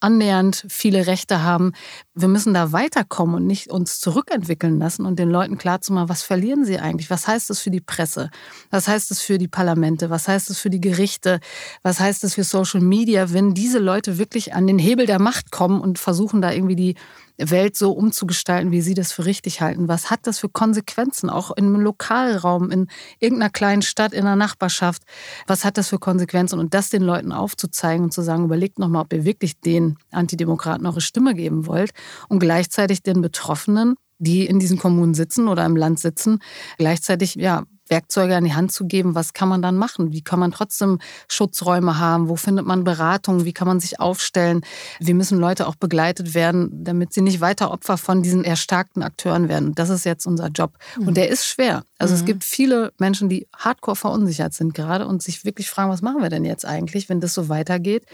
[0.00, 1.72] annähernd viele Rechte haben.
[2.14, 6.64] Wir müssen da weiterkommen und nicht uns zurückentwickeln lassen und den Leuten klarzumachen, was verlieren
[6.64, 7.10] sie eigentlich?
[7.10, 8.30] Was heißt das für die Presse?
[8.70, 10.10] Was heißt das für die Parlamente?
[10.10, 11.40] Was heißt das für die Gerichte?
[11.82, 15.50] Was heißt das für Social Media, wenn diese Leute wirklich an den Hebel der Macht
[15.50, 16.94] kommen und versuchen da irgendwie die
[17.38, 19.88] Welt so umzugestalten, wie Sie das für richtig halten?
[19.88, 25.02] Was hat das für Konsequenzen, auch im Lokalraum, in irgendeiner kleinen Stadt, in der Nachbarschaft?
[25.46, 26.58] Was hat das für Konsequenzen?
[26.58, 30.86] Und das den Leuten aufzuzeigen und zu sagen, überlegt nochmal, ob ihr wirklich den Antidemokraten
[30.86, 31.90] eure Stimme geben wollt
[32.28, 36.38] und gleichzeitig den Betroffenen die in diesen Kommunen sitzen oder im Land sitzen,
[36.78, 40.12] gleichzeitig ja Werkzeuge an die Hand zu geben, was kann man dann machen?
[40.12, 42.28] Wie kann man trotzdem Schutzräume haben?
[42.28, 43.44] Wo findet man Beratung?
[43.44, 44.62] Wie kann man sich aufstellen?
[45.00, 49.48] Wie müssen Leute auch begleitet werden, damit sie nicht weiter Opfer von diesen erstarkten Akteuren
[49.48, 49.74] werden?
[49.74, 50.72] Das ist jetzt unser Job.
[50.98, 51.14] Und mhm.
[51.14, 51.84] der ist schwer.
[51.98, 52.20] Also mhm.
[52.20, 56.22] es gibt viele Menschen, die hardcore verunsichert sind gerade und sich wirklich fragen, was machen
[56.22, 58.04] wir denn jetzt eigentlich, wenn das so weitergeht?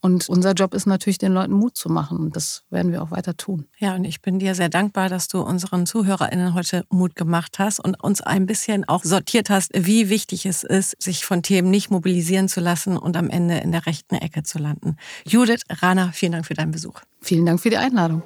[0.00, 2.18] Und unser Job ist natürlich, den Leuten Mut zu machen.
[2.18, 3.66] Und das werden wir auch weiter tun.
[3.78, 7.80] Ja, und ich bin dir sehr dankbar, dass du unseren ZuhörerInnen heute Mut gemacht hast
[7.80, 11.88] und uns ein bisschen auch sortiert hast, wie wichtig es ist, sich von Themen nicht
[11.88, 14.96] mobilisieren zu lassen und am Ende in der rechten Ecke zu landen.
[15.24, 17.00] Judith Rana, vielen Dank für deinen Besuch.
[17.22, 18.24] Vielen Dank für die Einladung.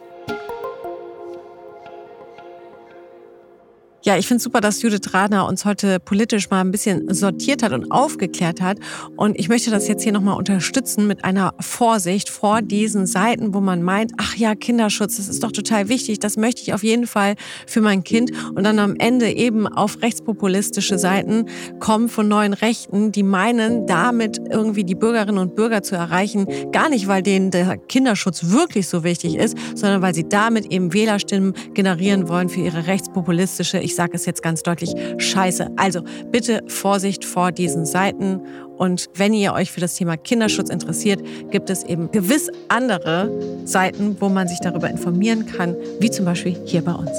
[4.05, 7.73] Ja, ich finde super, dass Judith Radner uns heute politisch mal ein bisschen sortiert hat
[7.73, 8.79] und aufgeklärt hat.
[9.17, 13.61] Und ich möchte das jetzt hier nochmal unterstützen mit einer Vorsicht vor diesen Seiten, wo
[13.61, 17.09] man meint, ach ja, Kinderschutz, das ist doch total wichtig, das möchte ich auf jeden
[17.09, 17.35] Fall
[17.67, 18.31] für mein Kind.
[18.55, 21.47] Und dann am Ende eben auf rechtspopulistische Seiten
[21.81, 26.47] kommen von neuen Rechten, die meinen, damit irgendwie die Bürgerinnen und Bürger zu erreichen.
[26.71, 30.93] Gar nicht, weil denen der Kinderschutz wirklich so wichtig ist, sondern weil sie damit eben
[30.93, 35.71] Wählerstimmen generieren wollen für ihre rechtspopulistische, ich sage es jetzt ganz deutlich, scheiße.
[35.77, 38.43] Also bitte Vorsicht vor diesen Seiten.
[38.77, 43.31] Und wenn ihr euch für das Thema Kinderschutz interessiert, gibt es eben gewiss andere
[43.65, 47.11] Seiten, wo man sich darüber informieren kann, wie zum Beispiel hier bei uns.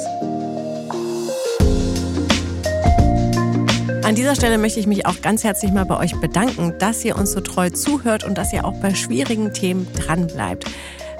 [4.04, 7.16] An dieser Stelle möchte ich mich auch ganz herzlich mal bei euch bedanken, dass ihr
[7.16, 10.66] uns so treu zuhört und dass ihr auch bei schwierigen Themen dranbleibt.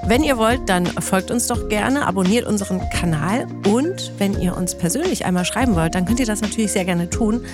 [0.06, 4.74] Wenn ihr wollt, dann folgt uns doch gerne, abonniert unseren Kanal und wenn ihr uns
[4.74, 7.44] persönlich einmal schreiben wollt, dann könnt ihr das natürlich sehr gerne tun.